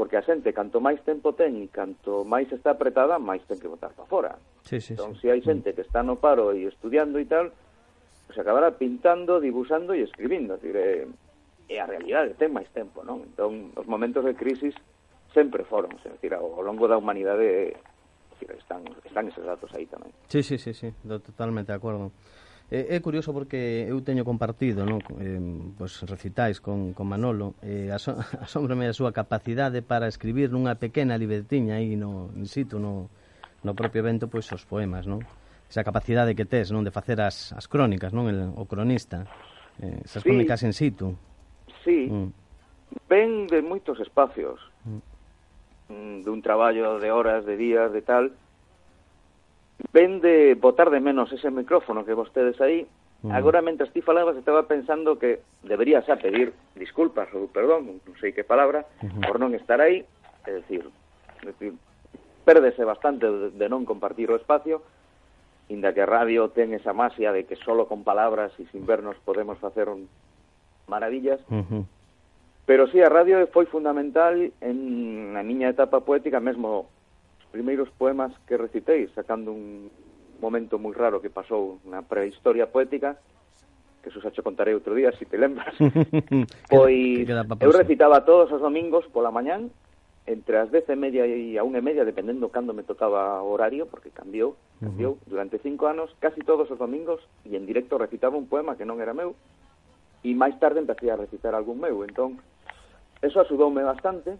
porque 0.00 0.16
a 0.16 0.24
xente, 0.24 0.56
canto 0.56 0.80
máis 0.80 0.98
tempo 1.04 1.36
ten 1.36 1.60
e 1.60 1.68
canto 1.68 2.24
máis 2.24 2.48
está 2.48 2.72
apretada, 2.72 3.20
máis 3.20 3.44
ten 3.44 3.60
que 3.60 3.68
botar 3.68 3.92
para 3.92 4.08
fora. 4.08 4.32
Sí, 4.64 4.80
sí, 4.80 4.96
entón, 4.96 5.14
sí. 5.20 5.28
se 5.28 5.36
hai 5.36 5.44
xente 5.44 5.76
que 5.76 5.84
está 5.84 6.00
no 6.00 6.16
paro 6.16 6.56
e 6.56 6.64
estudiando 6.64 7.20
e 7.20 7.28
tal, 7.28 7.52
pues 8.24 8.40
acabará 8.40 8.72
pintando, 8.80 9.38
dibujando 9.38 9.92
e 9.92 10.00
escribindo. 10.00 10.56
Dire, 10.56 11.04
eh, 11.04 11.76
é 11.76 11.76
a 11.78 11.86
realidade, 11.86 12.32
ten 12.40 12.50
máis 12.50 12.66
tempo, 12.72 13.04
non? 13.04 13.28
Entón, 13.28 13.76
os 13.76 13.84
momentos 13.84 14.24
de 14.24 14.32
crisis 14.32 14.72
sempre 15.36 15.68
foron, 15.68 15.92
é 16.00 16.08
dicir, 16.16 16.32
ao 16.32 16.64
longo 16.64 16.88
da 16.88 16.96
humanidade 16.96 17.76
decir, 18.32 18.48
están, 18.56 18.82
están 19.04 19.28
esos 19.28 19.44
datos 19.44 19.68
aí 19.76 19.84
tamén. 19.84 20.12
Sí, 20.32 20.40
sí, 20.40 20.56
sí, 20.56 20.72
sí, 20.72 20.88
totalmente 21.04 21.72
de 21.72 21.78
acordo. 21.78 22.12
É, 22.72 22.96
é 22.96 23.00
curioso 23.04 23.36
porque 23.36 23.84
eu 23.84 24.00
teño 24.00 24.24
compartido 24.24 24.88
non? 24.88 25.04
Eh, 25.20 25.36
pues, 25.76 26.00
recitais 26.08 26.56
con, 26.56 26.96
con 26.96 27.04
Manolo 27.04 27.52
eh, 27.60 27.92
aso, 27.92 28.16
asómbrame 28.40 28.88
a 28.88 28.96
súa 28.96 29.12
capacidade 29.12 29.84
para 29.84 30.08
escribir 30.08 30.48
nunha 30.48 30.80
pequena 30.80 31.20
libretiña 31.20 31.76
aí 31.76 32.00
no, 32.00 32.32
in 32.32 32.48
situ, 32.48 32.80
no, 32.80 33.12
no 33.60 33.76
propio 33.76 34.00
evento 34.00 34.24
pois 34.32 34.48
os 34.56 34.64
poemas, 34.64 35.04
non? 35.04 35.20
Esa 35.68 35.84
capacidade 35.84 36.32
que 36.32 36.48
tes, 36.48 36.72
non, 36.72 36.80
de 36.80 36.88
facer 36.88 37.20
as, 37.20 37.52
as 37.52 37.68
crónicas, 37.68 38.16
non, 38.16 38.32
El, 38.32 38.56
o 38.56 38.64
cronista. 38.64 39.28
Eh, 39.76 40.08
esas 40.08 40.24
sí. 40.24 40.32
crónicas 40.32 40.64
in 40.64 40.72
situ. 40.72 41.12
Sí. 41.84 42.08
Mm. 42.08 42.32
Ven 43.04 43.52
de 43.52 43.60
moitos 43.60 44.00
espacios. 44.00 44.64
Mm. 44.88 45.04
mm 45.92 46.16
dun 46.24 46.40
traballo 46.40 46.96
de 46.96 47.12
horas, 47.12 47.44
de 47.44 47.60
días, 47.60 47.92
de 47.92 48.00
tal, 48.00 48.32
ven 49.92 50.20
de 50.20 50.54
botar 50.54 50.90
de 50.90 51.00
menos 51.00 51.32
ese 51.32 51.50
micrófono 51.50 52.04
que 52.04 52.14
vostedes 52.14 52.60
aí, 52.60 52.86
mm. 53.22 53.32
agora 53.32 53.62
mentre 53.62 53.90
ti 53.90 54.00
falabas 54.00 54.36
estaba 54.36 54.68
pensando 54.70 55.18
que 55.18 55.42
deberías 55.62 56.06
a 56.08 56.16
pedir 56.16 56.54
disculpas 56.78 57.26
ou 57.34 57.50
perdón, 57.50 57.88
non 57.90 58.14
sei 58.22 58.30
que 58.30 58.46
palabra, 58.46 58.86
por 59.26 59.42
non 59.42 59.56
estar 59.58 59.82
aí, 59.82 60.06
é 60.46 60.50
dicir, 60.62 60.86
é 61.42 61.50
dicir 61.50 61.74
perdese 62.46 62.82
bastante 62.82 63.26
de 63.54 63.66
non 63.70 63.86
compartir 63.86 64.30
o 64.30 64.38
espacio, 64.38 64.82
inda 65.70 65.94
que 65.94 66.02
a 66.02 66.10
radio 66.10 66.50
ten 66.50 66.74
esa 66.74 66.94
masia 66.94 67.30
de 67.34 67.46
que 67.46 67.58
solo 67.58 67.86
con 67.90 68.06
palabras 68.06 68.54
e 68.58 68.66
sin 68.70 68.86
vernos 68.86 69.18
podemos 69.26 69.58
facer 69.58 69.90
un 69.90 70.06
maravillas, 70.86 71.40
uh 71.50 71.86
pero 72.64 72.86
sí, 72.86 73.00
a 73.02 73.08
radio 73.08 73.42
foi 73.50 73.66
fundamental 73.66 74.38
en 74.62 75.34
a 75.34 75.42
miña 75.42 75.68
etapa 75.74 76.06
poética, 76.06 76.38
mesmo 76.38 76.86
primeiros 77.52 77.92
poemas 78.00 78.32
que 78.48 78.56
recitei, 78.56 79.06
sacando 79.12 79.52
un 79.52 79.92
momento 80.40 80.80
moi 80.80 80.96
raro 80.96 81.20
que 81.20 81.30
pasou 81.30 81.78
na 81.84 82.02
prehistoria 82.02 82.66
poética, 82.66 83.20
que 84.02 84.10
xa 84.10 84.32
che 84.34 84.42
contarei 84.42 84.74
outro 84.74 84.96
día, 84.96 85.12
se 85.12 85.22
si 85.22 85.30
te 85.30 85.38
lembras. 85.38 85.76
pois 86.72 87.28
eu 87.62 87.70
recitaba 87.70 88.26
todos 88.26 88.50
os 88.50 88.58
domingos 88.58 89.06
pola 89.14 89.30
mañán, 89.30 89.70
entre 90.26 90.58
as 90.58 90.70
dez 90.70 90.88
e 90.88 90.96
media 90.96 91.26
e 91.26 91.58
a 91.58 91.62
unha 91.62 91.78
e 91.78 91.86
media, 91.86 92.08
dependendo 92.08 92.50
cando 92.50 92.74
me 92.74 92.82
tocaba 92.82 93.42
o 93.42 93.54
horario, 93.54 93.86
porque 93.86 94.10
cambiou, 94.10 94.56
cambiou 94.82 95.14
uh 95.14 95.18
-huh. 95.18 95.30
durante 95.30 95.62
cinco 95.62 95.86
anos, 95.86 96.10
casi 96.18 96.42
todos 96.42 96.66
os 96.70 96.78
domingos, 96.78 97.22
e 97.46 97.54
en 97.54 97.66
directo 97.66 97.98
recitaba 97.98 98.34
un 98.34 98.50
poema 98.50 98.74
que 98.74 98.86
non 98.86 98.98
era 98.98 99.14
meu, 99.14 99.34
e 100.22 100.30
máis 100.34 100.58
tarde 100.62 100.82
empecé 100.82 101.10
a 101.10 101.18
recitar 101.18 101.54
algún 101.54 101.78
meu, 101.82 102.02
entón, 102.06 102.38
eso 103.22 103.38
axudoume 103.38 103.82
bastante, 103.82 104.38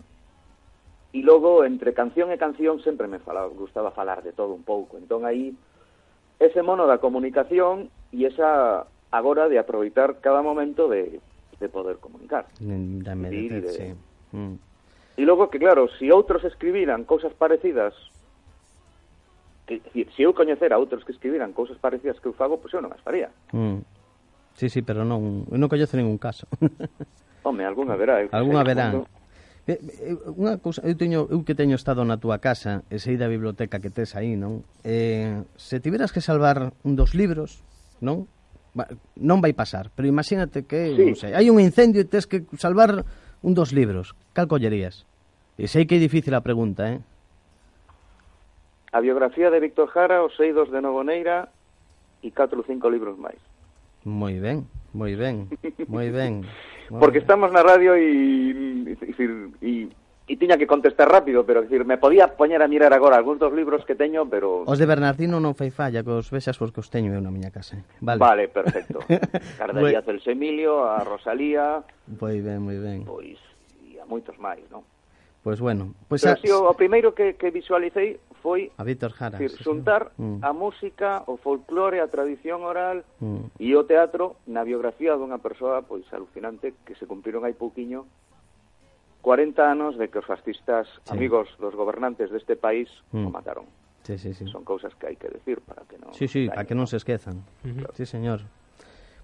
E 1.12 1.20
logo, 1.20 1.60
entre 1.68 1.92
canción 1.92 2.32
e 2.32 2.40
canción, 2.40 2.80
sempre 2.80 3.04
me 3.04 3.20
falaba, 3.20 3.52
gustaba 3.52 3.92
falar 3.92 4.24
de 4.24 4.32
todo 4.32 4.56
un 4.56 4.64
pouco. 4.64 4.96
Entón, 4.96 5.28
aí, 5.28 5.52
ese 6.40 6.64
mono 6.64 6.88
da 6.88 7.04
comunicación 7.04 7.92
e 8.16 8.24
esa 8.24 8.88
agora 9.12 9.52
de 9.52 9.60
aproveitar 9.60 10.24
cada 10.24 10.40
momento 10.40 10.88
de, 10.88 11.20
de 11.60 11.68
poder 11.68 12.00
comunicar. 12.00 12.48
Mm, 12.64 13.04
da 13.04 13.12
meditar, 13.12 13.60
de... 13.60 13.68
sí. 13.68 13.88
Mm. 14.32 14.56
E 15.20 15.22
logo 15.28 15.52
que, 15.52 15.60
claro, 15.60 15.92
se 16.00 16.08
si 16.08 16.10
outros 16.10 16.48
escribiran 16.48 17.04
cousas 17.04 17.36
parecidas, 17.36 17.92
que, 19.68 19.84
se 19.92 20.08
si 20.16 20.24
eu 20.24 20.32
coñecera 20.32 20.80
outros 20.80 21.04
que 21.04 21.12
escribiran 21.12 21.52
cousas 21.52 21.76
parecidas 21.76 22.16
que 22.24 22.32
eu 22.32 22.34
fago, 22.34 22.56
pois 22.56 22.72
pues 22.72 22.80
eu 22.80 22.80
non 22.80 22.96
as 22.96 23.04
faría. 23.04 23.28
Mm. 23.52 23.84
Sí, 24.56 24.72
sí, 24.72 24.80
pero 24.80 25.04
non, 25.04 25.44
eu 25.52 25.60
non 25.60 25.68
coñezo 25.68 26.00
ningún 26.00 26.16
caso. 26.16 26.48
Home, 27.44 27.68
algunha 27.68 28.00
verá. 28.00 28.24
Alguna 28.32 28.64
verá. 28.64 28.96
Mundo 28.96 29.21
Eh, 29.66 29.78
eh, 29.78 30.18
Unha 30.34 30.58
cousa, 30.58 30.82
eu 30.82 30.98
teño 30.98 31.30
eu 31.30 31.46
que 31.46 31.54
teño 31.54 31.78
estado 31.78 32.02
na 32.02 32.18
túa 32.18 32.42
casa 32.42 32.82
e 32.90 32.98
sei 32.98 33.14
da 33.14 33.30
biblioteca 33.30 33.78
que 33.78 33.94
tes 33.94 34.18
aí, 34.18 34.34
non? 34.34 34.66
Eh, 34.82 35.46
se 35.54 35.78
tiveras 35.78 36.10
que 36.10 36.18
salvar 36.18 36.74
un 36.82 36.98
dos 36.98 37.14
libros, 37.14 37.62
non? 38.02 38.26
Non 39.14 39.38
vai 39.38 39.54
pasar, 39.54 39.94
pero 39.94 40.10
imagínate 40.10 40.66
que, 40.66 40.98
sí. 40.98 40.98
non 40.98 41.14
sei, 41.14 41.30
hai 41.38 41.46
un 41.46 41.62
incendio 41.62 42.02
e 42.02 42.10
tes 42.10 42.26
que 42.26 42.42
salvar 42.58 43.06
un 43.46 43.52
dos 43.54 43.70
libros. 43.70 44.18
Cal 44.34 44.50
collerías? 44.50 45.06
E 45.54 45.70
sei 45.70 45.86
que 45.86 45.94
é 45.94 46.02
difícil 46.02 46.34
a 46.34 46.42
pregunta, 46.42 46.90
eh? 46.90 46.98
A 48.90 48.98
biografía 48.98 49.46
de 49.46 49.62
Víctor 49.62 49.94
Jara, 49.94 50.26
Os 50.26 50.34
Eidos 50.42 50.74
de 50.74 50.82
Novoneira 50.82 51.54
e 52.18 52.34
catro 52.34 52.58
ou 52.58 52.66
cinco 52.66 52.90
libros 52.90 53.14
máis. 53.14 53.38
Moi 54.02 54.42
ben, 54.42 54.66
moi 54.90 55.14
ben, 55.14 55.46
moi 55.86 56.10
ben. 56.10 56.42
porque 57.00 57.18
estamos 57.18 57.52
na 57.52 57.62
radio 57.62 57.96
e, 57.96 58.92
e, 58.92 59.28
e 59.62 59.72
e 60.32 60.38
tiña 60.38 60.56
que 60.56 60.70
contestar 60.70 61.10
rápido, 61.10 61.44
pero 61.44 61.62
decir, 61.62 61.84
me 61.84 61.98
podía 61.98 62.38
poñer 62.38 62.62
a 62.62 62.68
mirar 62.70 62.94
agora 62.94 63.18
algúns 63.18 63.42
dos 63.42 63.52
libros 63.52 63.84
que 63.84 63.98
teño, 63.98 64.24
pero... 64.30 64.62
Os 64.64 64.78
de 64.78 64.86
Bernardino 64.86 65.42
non 65.42 65.58
fai 65.58 65.74
falla, 65.74 66.06
que 66.06 66.14
os 66.14 66.30
vexas 66.30 66.56
porque 66.56 66.78
os 66.78 66.88
teño 66.88 67.10
eu 67.10 67.20
na 67.20 67.34
miña 67.34 67.50
casa. 67.50 67.74
Eh. 67.74 67.84
Vale, 68.00 68.22
vale 68.22 68.44
perfecto. 68.46 69.02
Cardería. 69.60 70.00
Celso 70.06 70.30
Emilio, 70.30 70.86
a 70.86 71.02
Rosalía... 71.02 71.82
Moi 72.06 72.38
ben, 72.38 72.62
moi 72.62 72.78
ben. 72.78 73.02
Pois, 73.02 73.36
e 73.82 73.98
a 73.98 74.06
moitos 74.06 74.38
máis, 74.38 74.62
non? 74.70 74.86
Pois 75.42 75.58
bueno, 75.58 75.94
pois 76.06 76.22
Pero, 76.22 76.34
a... 76.34 76.36
si, 76.38 76.48
o, 76.54 76.70
o 76.70 76.74
primeiro 76.78 77.14
que, 77.18 77.34
que 77.34 77.50
visualicei 77.50 78.22
foi 78.42 78.70
a 78.78 78.86
Víctor 78.86 79.10
Jara, 79.10 79.38
decir, 79.38 79.58
xuntar 79.58 80.14
sí. 80.14 80.22
Mm. 80.22 80.38
a 80.38 80.50
música, 80.54 81.10
o 81.26 81.34
folclore, 81.34 81.98
a 81.98 82.06
tradición 82.06 82.62
oral 82.62 83.02
mm. 83.18 83.58
e 83.58 83.74
o 83.74 83.82
teatro 83.82 84.38
na 84.46 84.62
biografía 84.62 85.18
dunha 85.18 85.42
persoa 85.42 85.82
pois 85.82 86.06
alucinante 86.14 86.78
que 86.86 86.94
se 86.94 87.10
cumpriron 87.10 87.42
hai 87.42 87.58
pouquiño 87.58 88.06
40 89.22 89.62
anos 89.62 89.98
de 89.98 90.10
que 90.10 90.22
os 90.22 90.26
fascistas 90.26 90.86
sí. 90.86 91.10
amigos 91.10 91.50
dos 91.58 91.74
gobernantes 91.74 92.30
deste 92.30 92.54
país 92.54 92.90
mm. 93.10 93.26
o 93.26 93.30
mataron. 93.30 93.66
Sí, 94.02 94.18
sí, 94.18 94.34
sí. 94.34 94.46
Son 94.46 94.66
cousas 94.66 94.94
que 94.98 95.10
hai 95.10 95.18
que 95.18 95.26
decir 95.26 95.62
para 95.62 95.82
que 95.86 95.98
non 95.98 96.14
Sí, 96.14 96.26
sí, 96.26 96.50
para 96.50 96.66
que 96.66 96.74
non 96.74 96.86
se 96.86 96.98
esquezan. 96.98 97.42
Sí, 97.94 98.06
señor. 98.06 98.46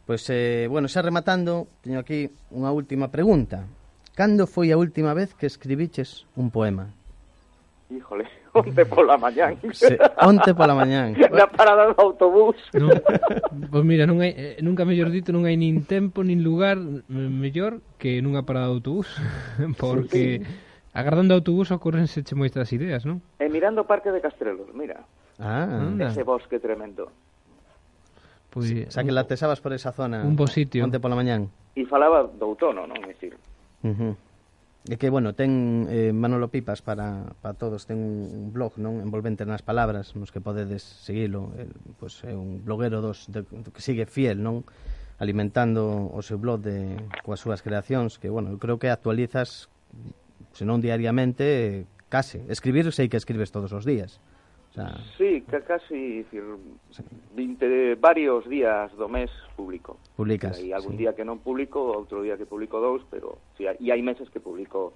Pois, 0.07 0.25
pues, 0.25 0.35
eh, 0.35 0.67
bueno, 0.67 0.91
xa 0.91 0.99
rematando, 1.03 1.71
teño 1.83 2.03
aquí 2.03 2.27
unha 2.55 2.75
última 2.75 3.11
pregunta. 3.11 3.67
Cando 4.19 4.49
foi 4.49 4.75
a 4.75 4.77
última 4.77 5.15
vez 5.15 5.31
que 5.33 5.47
escribiches 5.47 6.27
un 6.35 6.51
poema? 6.51 6.91
Híjole, 7.89 8.27
onte 8.53 8.83
pola 8.85 9.17
mañán. 9.17 9.55
Se, 9.71 9.95
onte 10.19 10.59
pola 10.59 10.75
mañán. 10.75 11.15
Na 11.15 11.47
parada 11.55 11.87
do 11.87 12.03
autobús. 12.03 12.59
Non, 12.75 12.99
pois 13.71 13.87
mira, 13.87 14.11
non 14.11 14.19
hai, 14.19 14.35
eh, 14.35 14.59
nunca 14.59 14.83
mellor 14.83 15.15
dito, 15.15 15.31
non 15.31 15.47
hai 15.47 15.55
nin 15.55 15.87
tempo, 15.87 16.27
nin 16.27 16.43
lugar 16.43 16.83
eh, 16.83 17.15
mellor 17.15 17.79
que 17.95 18.19
nunha 18.19 18.43
parada 18.43 18.67
de 18.67 18.83
autobús. 18.83 19.07
Porque 19.79 20.43
sí, 20.43 20.51
sí. 20.51 20.99
agardando 20.99 21.39
autobús 21.39 21.71
ocorrense 21.71 22.27
che 22.27 22.35
moitas 22.35 22.75
ideas, 22.75 23.07
non? 23.07 23.23
E 23.39 23.47
mirando 23.47 23.83
o 23.83 23.89
Parque 23.89 24.11
de 24.11 24.19
Castrelos, 24.19 24.67
mira. 24.75 25.07
Ah, 25.39 25.63
anda. 25.63 26.11
Ese 26.11 26.27
bosque 26.27 26.59
tremendo. 26.59 27.07
Pois, 28.51 28.67
pues, 28.67 28.67
sí, 28.67 28.79
o 28.83 28.91
sea, 28.91 29.07
que 29.07 29.15
latesabas 29.15 29.63
por 29.63 29.79
esa 29.79 29.95
zona. 29.95 30.27
Un 30.27 30.35
bo 30.35 30.51
sitio. 30.51 30.83
Onte 30.83 30.99
pola 30.99 31.15
mañán. 31.15 31.55
E 31.79 31.87
falaba 31.87 32.27
do 32.27 32.51
outono, 32.51 32.83
non? 32.83 32.99
É 33.07 33.15
dicir, 33.15 33.39
Uh 33.83 33.95
-huh. 33.95 34.15
E 34.89 34.97
que, 34.97 35.11
bueno, 35.13 35.37
ten 35.37 35.85
eh, 35.93 36.17
Manolo 36.17 36.49
Pipas 36.49 36.81
para, 36.81 37.37
para 37.45 37.53
todos, 37.53 37.85
ten 37.85 38.01
un 38.01 38.55
blog, 38.57 38.81
non? 38.81 39.05
Envolvente 39.05 39.45
nas 39.45 39.61
palabras, 39.61 40.17
nos 40.17 40.33
que 40.33 40.41
podedes 40.41 40.81
seguilo. 40.81 41.53
Eh, 41.61 41.69
pois 42.01 42.25
é 42.25 42.33
un 42.33 42.65
bloguero 42.65 43.05
dos, 43.05 43.29
de, 43.29 43.45
que 43.45 43.85
sigue 43.85 44.09
fiel, 44.09 44.41
non? 44.41 44.65
Alimentando 45.21 46.09
o 46.09 46.25
seu 46.25 46.41
blog 46.41 46.65
de, 46.65 46.97
coas 47.21 47.43
súas 47.43 47.61
creacións, 47.61 48.17
que, 48.17 48.33
bueno, 48.33 48.49
eu 48.49 48.57
creo 48.57 48.81
que 48.81 48.89
actualizas, 48.89 49.69
senón 50.57 50.81
diariamente, 50.81 51.85
case. 52.09 52.41
Escribir 52.49 52.89
sei 52.89 53.13
que 53.13 53.21
escribes 53.21 53.53
todos 53.53 53.77
os 53.77 53.85
días. 53.85 54.25
O 54.71 54.75
sea, 54.75 54.97
sí, 55.17 55.43
casi 55.67 56.23
decir, 56.23 56.45
20, 57.35 57.95
varios 57.97 58.49
días 58.49 58.95
do 58.97 59.09
mes 59.09 59.31
publico. 59.57 59.97
Publicas. 60.15 60.61
Hai 60.61 60.77
algún 60.77 60.95
sí. 60.95 61.09
día 61.09 61.17
que 61.17 61.25
non 61.25 61.41
publico, 61.41 61.81
outro 61.97 62.21
día 62.21 62.37
que 62.37 62.45
publico 62.45 62.79
dous, 62.79 63.03
pero 63.09 63.41
sí, 63.57 63.65
e 63.65 63.89
hai 63.91 64.03
meses 64.05 64.29
que 64.29 64.39
publico 64.39 64.93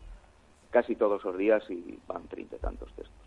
casi 0.70 0.94
todos 0.94 1.24
os 1.24 1.35
días 1.40 1.64
e 1.72 1.98
van 2.04 2.28
30 2.28 2.56
e 2.56 2.61
tantos 2.61 2.92
textos. 2.92 3.26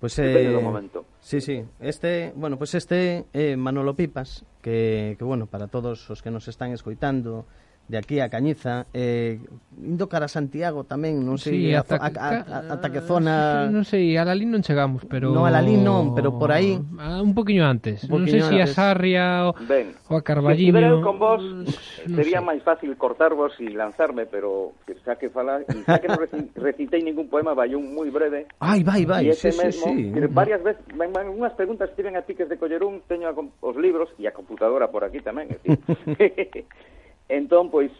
Pues, 0.00 0.14
Depende 0.16 0.50
eh, 0.50 0.54
do 0.54 0.62
momento. 0.62 1.04
Sí, 1.20 1.40
sí. 1.40 1.64
Este, 1.80 2.32
bueno, 2.36 2.56
pues 2.56 2.74
este 2.74 3.26
eh, 3.32 3.56
Manolo 3.56 3.94
Pipas, 3.94 4.46
que, 4.62 5.16
que 5.18 5.24
bueno, 5.24 5.46
para 5.46 5.66
todos 5.66 6.08
os 6.10 6.22
que 6.22 6.30
nos 6.30 6.46
están 6.46 6.72
escoitando, 6.72 7.46
de 7.88 7.96
aquí 7.96 8.20
a 8.20 8.28
Cañiza 8.28 8.86
eh, 8.92 9.40
indo 9.80 10.08
cara 10.08 10.26
a 10.26 10.32
Santiago 10.32 10.84
tamén 10.84 11.24
non 11.24 11.40
sei 11.40 11.72
sí, 11.72 11.74
ata, 11.74 11.96
a, 11.96 12.08
a, 12.12 12.28
a, 12.44 12.58
ata 12.76 12.88
que 12.92 13.00
zona 13.00 13.64
non 13.72 13.88
sei, 13.88 14.20
a 14.20 14.28
Lalín 14.28 14.52
non 14.52 14.60
chegamos 14.60 15.08
pero 15.08 15.32
non, 15.32 15.48
a 15.48 15.50
Lalín 15.50 15.80
non, 15.80 16.12
pero 16.12 16.36
por 16.36 16.52
aí 16.52 16.76
ah, 17.00 17.24
un 17.24 17.32
poquinho 17.32 17.64
antes, 17.64 18.04
un 18.10 18.24
non 18.24 18.28
sei 18.28 18.44
se 18.44 18.52
si 18.52 18.56
a 18.60 18.68
Sarria 18.68 19.48
o, 19.48 19.56
ben, 19.64 19.96
o 20.12 20.18
a 20.18 20.22
Carballiño. 20.22 21.00
Se 21.00 21.00
con 21.00 21.16
vos 21.16 21.40
mm, 21.40 21.64
eh, 21.64 22.12
non 22.12 22.16
sería 22.20 22.40
máis 22.44 22.60
fácil 22.60 22.92
cortarvos 23.00 23.56
e 23.62 23.72
lanzarme, 23.72 24.28
pero 24.28 24.76
xa 25.06 25.16
que 25.16 25.32
fala, 25.32 25.64
xa 25.64 25.96
que 26.02 26.08
non 26.12 26.20
recitei 26.68 27.00
ningún 27.00 27.32
poema 27.32 27.56
vai 27.56 27.72
un 27.72 27.94
moi 27.94 28.12
breve. 28.12 28.50
Ai, 28.60 28.84
vai, 28.84 29.08
vai, 29.08 29.32
sí, 29.32 29.48
mesmo, 29.54 29.88
sí, 29.94 30.12
sí. 30.12 30.26
varias 30.28 30.60
veces 30.60 30.84
ben, 30.92 31.08
ben, 31.14 31.32
unhas 31.32 31.56
preguntas 31.56 31.88
tiven 31.96 32.18
a 32.18 32.26
piques 32.26 32.50
de 32.50 32.60
coller 32.60 32.84
un 32.84 33.00
teño 33.08 33.30
a, 33.30 33.34
os 33.34 33.76
libros 33.80 34.12
e 34.20 34.28
a 34.28 34.34
computadora 34.36 34.92
por 34.92 35.06
aquí 35.06 35.24
tamén 35.24 35.48
é 35.48 35.56
dicir... 35.62 36.66
Entón, 37.28 37.70
pois, 37.70 37.92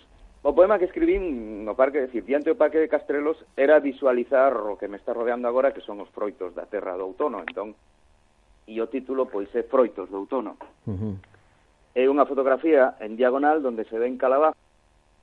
o 0.42 0.54
poema 0.56 0.78
que 0.80 0.88
escribín 0.88 1.64
no 1.64 1.76
parque, 1.76 2.00
decir, 2.00 2.24
diante 2.24 2.50
do 2.50 2.60
parque 2.60 2.80
de 2.80 2.88
Castrelos, 2.88 3.36
era 3.56 3.80
visualizar 3.80 4.56
o 4.56 4.80
que 4.80 4.88
me 4.88 4.96
está 4.96 5.12
rodeando 5.12 5.48
agora, 5.48 5.72
que 5.76 5.84
son 5.84 6.00
os 6.00 6.08
froitos 6.10 6.56
da 6.56 6.64
terra 6.64 6.96
do 6.96 7.04
outono. 7.04 7.44
Entón, 7.44 7.76
e 8.68 8.80
o 8.80 8.88
título, 8.88 9.28
pois, 9.28 9.48
é 9.56 9.64
Froitos 9.64 10.08
do 10.08 10.24
outono. 10.24 10.56
Uh 10.88 10.96
-huh. 10.96 11.14
É 11.96 12.04
unha 12.08 12.28
fotografía 12.28 12.96
en 13.00 13.16
diagonal 13.16 13.64
onde 13.64 13.84
se 13.88 13.96
ven 13.96 14.20
calabazas 14.20 14.60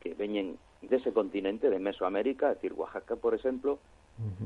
que 0.02 0.14
veñen 0.14 0.58
dese 0.86 1.10
continente 1.14 1.70
de 1.74 1.82
Mesoamérica, 1.82 2.54
decir, 2.54 2.74
Oaxaca, 2.74 3.18
por 3.18 3.34
exemplo, 3.34 3.82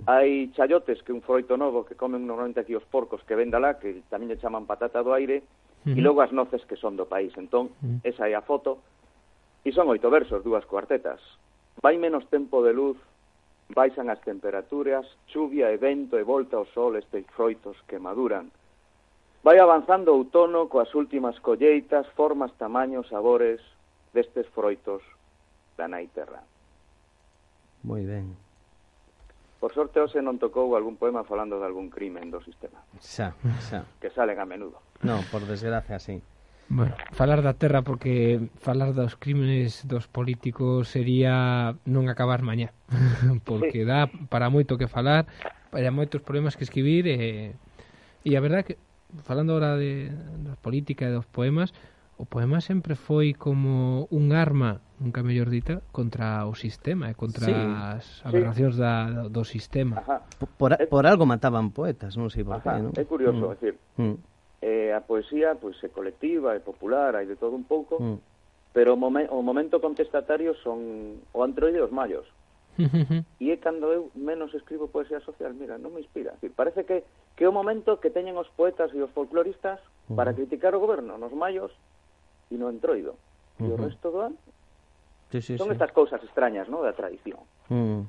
Hai 0.07 0.49
chayotes, 0.57 1.05
que 1.05 1.11
é 1.11 1.15
un 1.15 1.21
froito 1.21 1.53
novo 1.53 1.85
que 1.85 1.93
comen 1.93 2.25
normalmente 2.25 2.65
aquí 2.65 2.73
os 2.73 2.85
porcos 2.89 3.21
que 3.21 3.37
ven 3.37 3.53
dalá, 3.53 3.77
que 3.77 4.01
tamén 4.09 4.25
lle 4.25 4.41
chaman 4.41 4.65
patata 4.65 5.05
do 5.05 5.13
aire, 5.13 5.45
uh 5.45 5.93
-huh. 5.93 5.97
e 5.97 6.01
logo 6.01 6.25
as 6.25 6.33
noces 6.33 6.65
que 6.65 6.73
son 6.73 6.97
do 6.97 7.05
país. 7.05 7.29
Entón, 7.37 7.69
uh 7.69 8.01
-huh. 8.01 8.09
esa 8.09 8.25
é 8.25 8.33
a 8.33 8.41
foto 8.41 8.81
E 9.63 9.69
son 9.75 9.91
oito 9.91 10.07
versos, 10.07 10.43
dúas 10.43 10.63
cuartetas. 10.63 11.19
Vai 11.83 11.99
menos 11.99 12.27
tempo 12.31 12.63
de 12.63 12.71
luz, 12.71 12.97
baixan 13.69 14.09
as 14.09 14.19
temperaturas, 14.23 15.05
chuvia 15.27 15.69
e 15.71 15.77
vento 15.77 16.17
e 16.17 16.23
volta 16.23 16.57
ao 16.57 16.65
sol 16.71 16.95
estes 16.95 17.27
froitos 17.35 17.77
que 17.85 17.99
maduran. 17.99 18.49
Vai 19.43 19.59
avanzando 19.59 20.11
o 20.11 20.19
outono 20.19 20.67
coas 20.67 20.91
últimas 20.95 21.39
colleitas, 21.39 22.07
formas, 22.15 22.51
tamaños, 22.59 23.07
sabores 23.07 23.61
destes 24.11 24.47
froitos 24.51 25.03
da 25.77 25.87
nai 25.87 26.11
terra. 26.11 26.43
Moi 27.83 28.03
ben. 28.03 28.35
Por 29.59 29.71
sorte 29.75 29.99
hoxe 29.99 30.23
non 30.23 30.39
tocou 30.39 30.75
algún 30.75 30.95
poema 30.95 31.27
falando 31.27 31.59
de 31.59 31.67
algún 31.67 31.91
crimen 31.91 32.31
do 32.31 32.39
sistema. 32.43 32.79
Xa, 32.99 33.35
xa. 33.63 33.83
Que 33.99 34.11
salen 34.11 34.39
a 34.39 34.47
menudo. 34.47 34.79
Non, 35.03 35.23
por 35.31 35.43
desgracia, 35.43 35.99
sí. 35.99 36.19
Bueno, 36.69 36.93
falar 37.13 37.41
da 37.41 37.57
terra 37.57 37.81
porque 37.81 38.45
falar 38.61 38.93
dos 38.93 39.17
crímenes 39.17 39.89
dos 39.89 40.05
políticos 40.05 40.85
sería 40.93 41.73
non 41.89 42.05
acabar 42.13 42.45
mañá, 42.45 42.77
porque 43.49 43.89
dá 43.89 44.05
para 44.29 44.53
moito 44.53 44.77
que 44.77 44.85
falar, 44.85 45.25
para 45.73 45.89
moitos 45.89 46.21
problemas 46.21 46.53
que 46.53 46.69
escribir 46.69 47.09
e, 47.09 47.57
e 48.21 48.37
a 48.37 48.41
verdade 48.45 48.63
que 48.69 48.75
falando 49.25 49.57
agora 49.57 49.81
de, 49.81 50.13
da 50.45 50.53
política 50.61 51.09
e 51.09 51.15
dos 51.17 51.25
poemas, 51.25 51.73
o 52.21 52.29
poema 52.29 52.61
sempre 52.61 52.93
foi 52.93 53.33
como 53.33 54.05
un 54.13 54.29
arma, 54.29 54.77
nunca 55.01 55.25
mellor 55.25 55.49
dita, 55.49 55.81
contra 55.89 56.45
o 56.45 56.53
sistema 56.53 57.09
e 57.09 57.17
contra 57.17 57.49
sí, 57.49 57.55
as 57.57 58.21
aberracións 58.21 58.77
sí. 58.77 58.85
da, 58.85 59.25
do 59.25 59.41
sistema. 59.41 60.05
Ajá. 60.05 60.21
Por, 60.37 60.77
por 60.85 61.09
algo 61.09 61.25
mataban 61.25 61.73
poetas, 61.73 62.13
non 62.13 62.29
sei 62.29 62.45
por 62.45 62.61
Ajá, 62.61 62.77
qué, 62.77 62.85
non? 62.85 62.93
É 62.93 63.09
curioso, 63.09 63.41
mm. 63.41 63.53
decir, 63.57 63.73
mm 63.97 64.37
eh, 64.61 64.91
a 64.91 65.01
poesía 65.01 65.55
pois 65.55 65.77
é 65.83 65.89
colectiva, 65.89 66.55
é 66.55 66.61
popular, 66.61 67.15
hai 67.15 67.25
de 67.25 67.35
todo 67.35 67.55
un 67.55 67.63
pouco, 67.63 67.99
mm. 67.99 68.17
pero 68.75 68.95
o, 68.95 68.99
momen, 68.99 69.27
o 69.31 69.41
momento 69.41 69.79
contestatario 69.79 70.55
son 70.59 71.19
o 71.31 71.39
antroide 71.43 71.79
e 71.79 71.85
os 71.85 71.91
mallos. 71.91 72.27
e 73.43 73.51
é 73.51 73.57
cando 73.59 73.91
eu 73.91 74.07
menos 74.15 74.55
escribo 74.55 74.87
poesía 74.87 75.19
social, 75.19 75.51
mira, 75.51 75.75
non 75.75 75.91
me 75.91 75.99
inspira. 75.99 76.35
Decir, 76.39 76.55
parece 76.55 76.87
que 76.87 77.03
que 77.39 77.47
é 77.47 77.49
o 77.49 77.55
momento 77.55 78.03
que 78.03 78.11
teñen 78.11 78.35
os 78.35 78.51
poetas 78.51 78.91
e 78.91 78.99
os 78.99 79.11
folcloristas 79.15 79.79
mm. 80.11 80.15
para 80.19 80.35
criticar 80.35 80.75
o 80.75 80.83
goberno 80.83 81.15
nos 81.15 81.31
mallos 81.31 81.71
e 82.51 82.59
no 82.59 82.67
entroido. 82.67 83.15
E 83.59 83.63
mm 83.63 83.67
-hmm. 83.67 83.73
o 83.73 83.77
resto 83.79 84.07
do 84.11 84.19
ano 84.27 84.37
sí, 85.31 85.41
sí, 85.41 85.57
son 85.57 85.67
sí. 85.67 85.73
estas 85.73 85.91
cousas 85.91 86.23
extrañas, 86.23 86.67
¿no? 86.67 86.81
da 86.81 86.91
tradición. 86.91 87.39
Mm. 87.69 88.01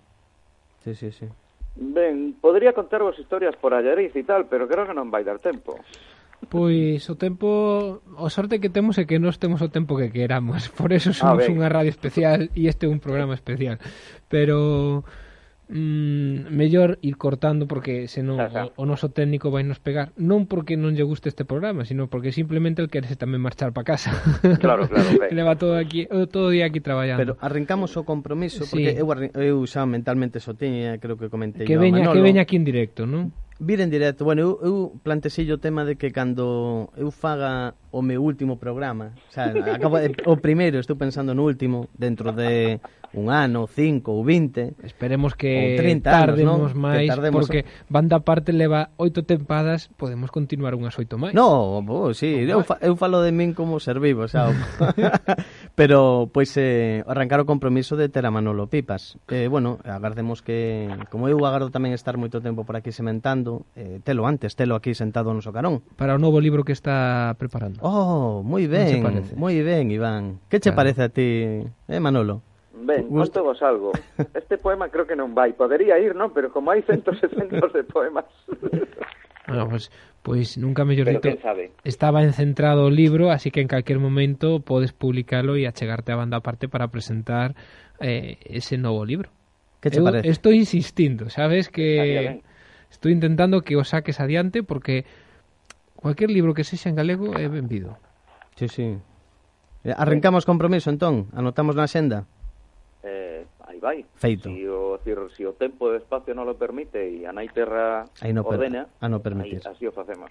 Sí, 0.83 0.95
sí, 0.95 1.13
sí. 1.13 1.29
Ben, 1.77 2.35
podría 2.41 2.73
contarvos 2.73 3.19
historias 3.19 3.55
por 3.57 3.75
Allariz 3.75 4.15
e 4.17 4.25
tal, 4.25 4.47
pero 4.47 4.67
creo 4.67 4.87
que 4.87 4.97
non 4.97 5.15
vai 5.15 5.23
dar 5.23 5.39
tempo. 5.39 5.79
Pois 6.49 7.05
o 7.13 7.15
tempo, 7.21 8.01
o 8.17 8.29
sorte 8.33 8.59
que 8.59 8.73
temos 8.73 8.97
é 8.97 9.05
que 9.05 9.21
nós 9.21 9.37
temos 9.37 9.61
o 9.61 9.69
tempo 9.69 9.93
que 10.01 10.09
queramos, 10.09 10.73
por 10.79 10.97
eso 10.97 11.13
somos 11.13 11.45
ah, 11.45 11.53
unha 11.53 11.69
radio 11.69 11.93
especial 11.93 12.49
e 12.57 12.65
este 12.65 12.89
é 12.89 12.89
un 12.89 12.97
programa 12.97 13.37
especial. 13.37 13.77
Pero 14.33 15.05
mm, 15.69 16.49
mellor 16.49 16.99
ir 17.05 17.21
cortando 17.21 17.69
porque 17.69 18.09
senón 18.09 18.41
xa, 18.41 18.49
xa. 18.49 18.63
o, 18.73 18.83
o 18.83 18.85
noso 18.89 19.13
técnico 19.13 19.53
vai 19.53 19.69
nos 19.69 19.79
pegar, 19.85 20.17
non 20.17 20.49
porque 20.49 20.81
non 20.81 20.97
lle 20.97 21.05
guste 21.05 21.29
este 21.29 21.45
programa, 21.45 21.85
sino 21.85 22.09
porque 22.09 22.33
simplemente 22.33 22.81
el 22.81 22.89
querese 22.89 23.21
tamén 23.21 23.45
marchar 23.45 23.77
para 23.77 23.87
casa. 23.87 24.11
Claro, 24.65 24.89
claro. 24.89 25.07
Ben. 25.21 25.37
Leva 25.37 25.55
todo 25.61 25.77
aquí 25.77 26.09
todo 26.33 26.49
o 26.49 26.53
día 26.53 26.67
aquí 26.67 26.81
traballando. 26.81 27.21
Pero 27.21 27.33
arrancamos 27.45 27.95
o 28.01 28.03
compromiso 28.03 28.65
porque 28.65 28.97
sí. 28.97 29.01
eu, 29.01 29.07
eu 29.37 29.57
xa 29.69 29.85
mentalmente 29.85 30.41
so 30.41 30.57
teña, 30.57 30.97
eh, 30.97 30.99
creo 30.99 31.21
que 31.21 31.29
comentei 31.29 31.69
que 31.69 31.77
veña, 31.77 32.01
Manolo. 32.01 32.17
Que 32.17 32.25
veña 32.25 32.43
aquí 32.43 32.57
en 32.57 32.65
directo, 32.65 33.05
non? 33.05 33.31
vir 33.61 33.81
en 33.81 33.91
directo. 33.91 34.25
Bueno, 34.25 34.41
eu, 34.43 34.59
eu 34.63 35.01
plantexei 35.05 35.51
o 35.53 35.59
tema 35.59 35.85
de 35.85 35.95
que 35.95 36.11
cando 36.11 36.89
eu 36.97 37.11
faga 37.11 37.75
o 37.93 38.03
meu 38.03 38.23
último 38.23 38.57
programa, 38.57 39.13
o, 39.29 39.33
sea, 39.33 39.53
acabo 39.75 39.99
de, 39.99 40.17
o 40.27 40.37
primeiro, 40.37 40.79
estou 40.79 40.97
pensando 40.97 41.35
no 41.35 41.45
último, 41.45 41.89
dentro 41.97 42.33
de 42.33 42.81
un 43.13 43.31
ano, 43.31 43.67
cinco 43.67 44.15
ou 44.15 44.23
vinte. 44.23 44.75
Esperemos 44.87 45.35
que 45.35 45.75
tardemos 46.03 46.71
anos, 46.71 46.73
non? 46.75 46.83
máis, 46.83 47.11
que 47.11 47.11
tardemos... 47.11 47.41
porque 47.43 47.61
banda 47.91 48.23
parte 48.23 48.55
leva 48.55 48.95
oito 48.97 49.27
tempadas, 49.27 49.91
podemos 49.99 50.31
continuar 50.31 50.79
unhas 50.79 50.95
oito 50.99 51.19
máis. 51.19 51.35
No, 51.35 51.83
bo, 51.83 52.15
sí, 52.15 52.47
eu, 52.47 52.63
eh. 52.63 52.67
fa, 52.67 52.79
eu 52.79 52.95
falo 52.95 53.23
de 53.23 53.35
min 53.35 53.51
como 53.55 53.83
ser 53.83 53.99
vivo, 53.99 54.31
xa. 54.31 54.55
Pero, 55.79 56.31
pois, 56.31 56.55
eh, 56.55 57.03
arrancar 57.07 57.43
o 57.43 57.47
compromiso 57.49 57.99
de 57.99 58.07
ter 58.07 58.23
a 58.27 58.31
Manolo 58.31 58.71
Pipas. 58.71 59.19
Eh, 59.27 59.51
bueno, 59.51 59.83
agardemos 59.83 60.43
que, 60.43 60.87
como 61.11 61.27
eu 61.27 61.43
agardo 61.43 61.75
tamén 61.75 61.97
estar 61.97 62.15
moito 62.15 62.39
tempo 62.39 62.63
por 62.63 62.79
aquí 62.79 62.95
sementando, 62.95 63.67
eh, 63.75 63.99
telo 64.07 64.23
antes, 64.27 64.55
telo 64.55 64.79
aquí 64.79 64.95
sentado 64.95 65.35
no 65.35 65.43
socarón. 65.43 65.83
Para 65.99 66.15
o 66.15 66.21
novo 66.23 66.39
libro 66.39 66.63
que 66.63 66.75
está 66.77 67.35
preparando. 67.35 67.83
Oh, 67.83 68.47
moi 68.47 68.71
ben, 68.71 69.03
moi 69.35 69.59
ben, 69.67 69.91
Iván. 69.91 70.39
Que 70.47 70.63
che 70.63 70.71
claro. 70.71 70.79
parece 70.87 71.03
a 71.03 71.11
ti, 71.11 71.67
eh, 71.67 71.99
Manolo? 71.99 72.50
Ben, 72.81 73.09
conto 73.09 73.45
vos 73.45 73.61
algo. 73.63 73.93
Este 74.35 74.57
poema 74.57 74.89
creo 74.89 75.07
que 75.07 75.17
non 75.17 75.37
vai. 75.37 75.53
Podería 75.53 76.01
ir, 76.01 76.17
non? 76.17 76.33
Pero 76.33 76.49
como 76.49 76.73
hai 76.73 76.81
centos 76.83 77.21
e 77.21 77.29
centos 77.29 77.73
de 77.73 77.85
poemas. 77.85 78.27
Bueno, 79.51 79.69
pues, 79.69 79.91
pois 80.23 80.59
nunca 80.59 80.87
quen 80.87 81.43
sabe. 81.43 81.73
estaba 81.83 82.23
encentrado 82.23 82.87
o 82.87 82.91
libro, 82.91 83.33
así 83.33 83.51
que 83.51 83.61
en 83.61 83.67
calquer 83.67 83.99
momento 83.99 84.61
podes 84.61 84.93
publicalo 84.95 85.59
e 85.59 85.67
achegarte 85.67 86.13
a 86.13 86.17
banda 86.23 86.39
aparte 86.39 86.71
para 86.71 86.87
presentar 86.95 87.59
eh, 87.99 88.39
ese 88.47 88.79
novo 88.79 89.03
libro. 89.03 89.35
Que 89.83 89.91
che 89.91 89.99
Eu 89.99 90.07
parece? 90.07 90.31
Estou 90.31 90.55
insistindo, 90.55 91.35
sabes 91.35 91.67
que 91.67 91.99
ben. 92.39 92.47
estou 92.95 93.11
intentando 93.11 93.67
que 93.67 93.75
o 93.75 93.83
saques 93.83 94.23
adiante 94.23 94.63
porque 94.63 95.03
cualquier 95.99 96.31
libro 96.31 96.55
que 96.55 96.63
sexa 96.63 96.87
en 96.87 96.95
galego 96.95 97.35
é 97.35 97.51
benvido. 97.51 97.99
Sí, 98.55 98.71
sí. 98.71 98.87
Eh, 99.83 99.95
Arrancamos 99.97 100.47
compromiso, 100.47 100.95
entón? 100.95 101.27
Anotamos 101.35 101.75
na 101.75 101.91
xenda? 101.91 102.29
vai. 103.81 104.05
Feito. 104.15 104.49
Si 104.49 104.67
o, 104.69 104.99
decir, 104.99 105.19
si 105.37 105.45
o 105.45 105.53
tempo 105.53 105.93
e 105.93 105.97
espacio 105.97 106.35
non 106.35 106.47
lo 106.47 106.55
permite 106.55 107.01
e 107.01 107.27
a 107.27 107.33
nai 107.33 107.49
terra 107.49 108.05
aí 108.21 108.33
no 108.33 108.45
ordena, 108.45 108.87
a 109.01 109.09
no 109.09 109.19
permitir. 109.25 109.65
Aí, 109.65 109.73
así 109.73 109.85
o 109.89 109.93
facemos. 109.93 110.31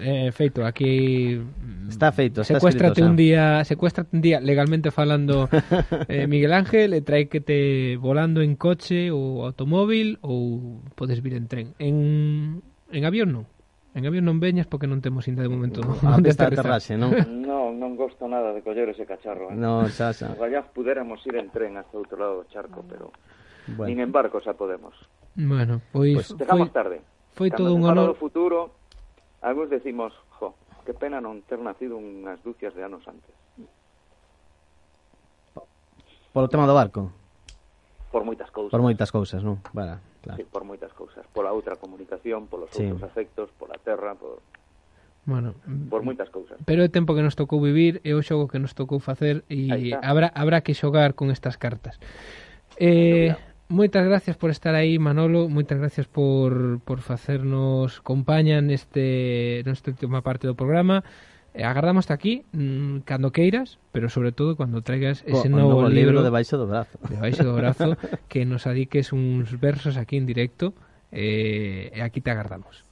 Eh, 0.00 0.28
eh 0.28 0.32
feito, 0.32 0.64
aquí 0.64 1.36
mm, 1.36 1.92
está 1.92 2.10
feito, 2.10 2.40
está 2.40 2.56
secuéstrate 2.56 3.04
escrito, 3.04 3.10
un 3.10 3.16
día, 3.16 3.62
secuéstrate 3.64 4.10
un 4.16 4.22
día 4.22 4.40
legalmente 4.40 4.90
falando 4.90 5.48
eh, 6.08 6.26
Miguel 6.26 6.52
Ángel, 6.52 6.96
e 6.96 7.04
trae 7.04 7.28
que 7.28 7.44
te 7.44 7.96
volando 8.00 8.40
en 8.40 8.56
coche 8.56 9.12
ou 9.12 9.44
automóvil 9.44 10.18
ou 10.24 10.80
podes 10.96 11.20
vir 11.20 11.36
en 11.36 11.46
tren. 11.46 11.66
En 11.78 12.64
en 12.90 13.02
avión 13.04 13.30
non? 13.30 13.46
En 13.96 14.04
avión 14.04 14.28
non 14.28 14.36
veñas 14.36 14.68
porque 14.68 14.84
non 14.84 15.00
temos 15.00 15.24
inda 15.24 15.40
de 15.40 15.48
momento 15.48 15.80
A 15.80 16.12
onde 16.20 16.28
está 16.28 16.52
aterraxe, 16.52 17.00
non? 17.00 17.16
non, 17.48 17.80
non 17.80 17.96
gosto 17.96 18.28
nada 18.28 18.52
de 18.52 18.60
coller 18.60 18.92
ese 18.92 19.08
cacharro. 19.08 19.48
Eh? 19.48 19.56
Non, 19.56 19.88
xa, 19.88 20.12
xa. 20.12 20.36
Ojalá 20.36 20.68
pudéramos 20.68 21.24
ir 21.24 21.40
en 21.40 21.48
tren 21.48 21.80
hasta 21.80 21.96
outro 21.96 22.20
lado 22.20 22.44
do 22.44 22.46
charco, 22.52 22.84
pero 22.84 23.08
bueno. 23.72 23.88
nin 23.88 24.04
en 24.04 24.12
barco 24.12 24.36
xa 24.44 24.52
podemos. 24.52 24.92
Bueno, 25.32 25.80
pois... 25.96 26.28
Pues, 26.28 26.36
Chegamos 26.36 26.68
foi, 26.68 26.76
tarde. 26.76 26.96
Foi 27.32 27.48
Cando 27.48 27.56
todo 27.56 27.70
un 27.72 27.88
honor. 27.88 28.12
do 28.12 28.20
futuro, 28.20 28.76
algúns 29.40 29.72
decimos, 29.72 30.12
jo, 30.36 30.52
que 30.84 30.92
pena 30.92 31.16
non 31.24 31.40
ter 31.48 31.56
nacido 31.56 31.96
unhas 31.96 32.36
ducias 32.44 32.76
de 32.76 32.84
anos 32.84 33.00
antes. 33.08 33.32
Polo 36.36 36.52
tema 36.52 36.68
do 36.68 36.76
barco? 36.76 37.16
Por 38.12 38.28
moitas 38.28 38.52
cousas. 38.52 38.72
Por 38.76 38.84
moitas 38.84 39.08
cousas, 39.08 39.40
non? 39.40 39.56
Vale 39.72 40.15
claro. 40.26 40.42
por 40.50 40.62
moitas 40.66 40.92
cousas, 40.92 41.22
pola 41.30 41.54
outra 41.54 41.78
comunicación, 41.78 42.50
polos 42.50 42.74
sí. 42.74 42.82
outros 42.82 43.06
afectos, 43.06 43.48
pola 43.54 43.78
terra, 43.78 44.18
por 44.18 44.42
Bueno, 45.26 45.54
por 45.90 46.06
moitas 46.06 46.30
cousas. 46.30 46.54
Pero 46.62 46.86
é 46.86 46.88
tempo 46.88 47.10
que 47.18 47.22
nos 47.22 47.34
tocou 47.34 47.58
vivir 47.58 47.98
e 48.06 48.14
o 48.14 48.22
xogo 48.22 48.46
que 48.46 48.62
nos 48.62 48.78
tocou 48.78 49.02
facer 49.02 49.42
e 49.50 49.90
habrá 49.98 50.30
habrá 50.30 50.62
que 50.62 50.70
xogar 50.70 51.18
con 51.18 51.34
estas 51.34 51.58
cartas. 51.58 51.98
Eh, 52.78 53.34
moitas 53.66 54.06
gracias 54.06 54.38
por 54.38 54.54
estar 54.54 54.78
aí, 54.78 55.02
Manolo, 55.02 55.50
moitas 55.50 55.82
gracias 55.82 56.06
por 56.06 56.78
por 56.86 57.02
facernos 57.02 57.98
compaña 58.06 58.62
neste 58.62 59.66
nesta 59.66 59.90
última 59.90 60.22
parte 60.22 60.46
do 60.46 60.54
programa. 60.54 61.02
Eh, 61.56 61.64
agardamos 61.64 62.10
aquí 62.10 62.44
mmm, 62.52 62.98
cando 63.08 63.32
queiras, 63.32 63.78
pero 63.90 64.10
sobre 64.10 64.30
todo 64.30 64.56
cando 64.56 64.82
traigas 64.82 65.24
ese 65.24 65.48
o, 65.48 65.50
novo, 65.50 65.80
novo 65.80 65.88
libro, 65.88 66.20
libro 66.20 66.22
de 66.22 66.28
baixo 66.28 66.60
do 66.60 66.68
brazo. 66.68 67.00
De 67.08 67.16
baixo 67.16 67.44
do 67.48 67.56
brazo 67.56 67.96
que 68.28 68.44
nos 68.44 68.68
adiques 68.68 69.08
uns 69.16 69.56
versos 69.56 69.96
aquí 69.96 70.20
en 70.20 70.28
directo 70.28 70.76
eh, 71.12 71.88
e 71.96 72.04
aquí 72.04 72.20
te 72.20 72.28
agardamos. 72.28 72.84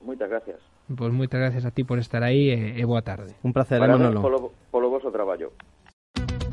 Moitas 0.00 0.32
gracias. 0.32 0.56
Pois 0.88 0.96
pues 0.96 1.12
moitas 1.12 1.38
gracias 1.44 1.68
a 1.68 1.70
ti 1.76 1.84
por 1.84 2.00
estar 2.00 2.24
aí 2.24 2.48
e, 2.48 2.80
e 2.80 2.84
boa 2.88 3.04
tarde. 3.04 3.36
Un 3.44 3.52
placer, 3.52 3.76
Para 3.76 4.00
Manolo. 4.00 4.24
Polo, 4.24 4.38
polo 4.72 4.88
vosso 4.88 5.12
traballo. 5.12 5.52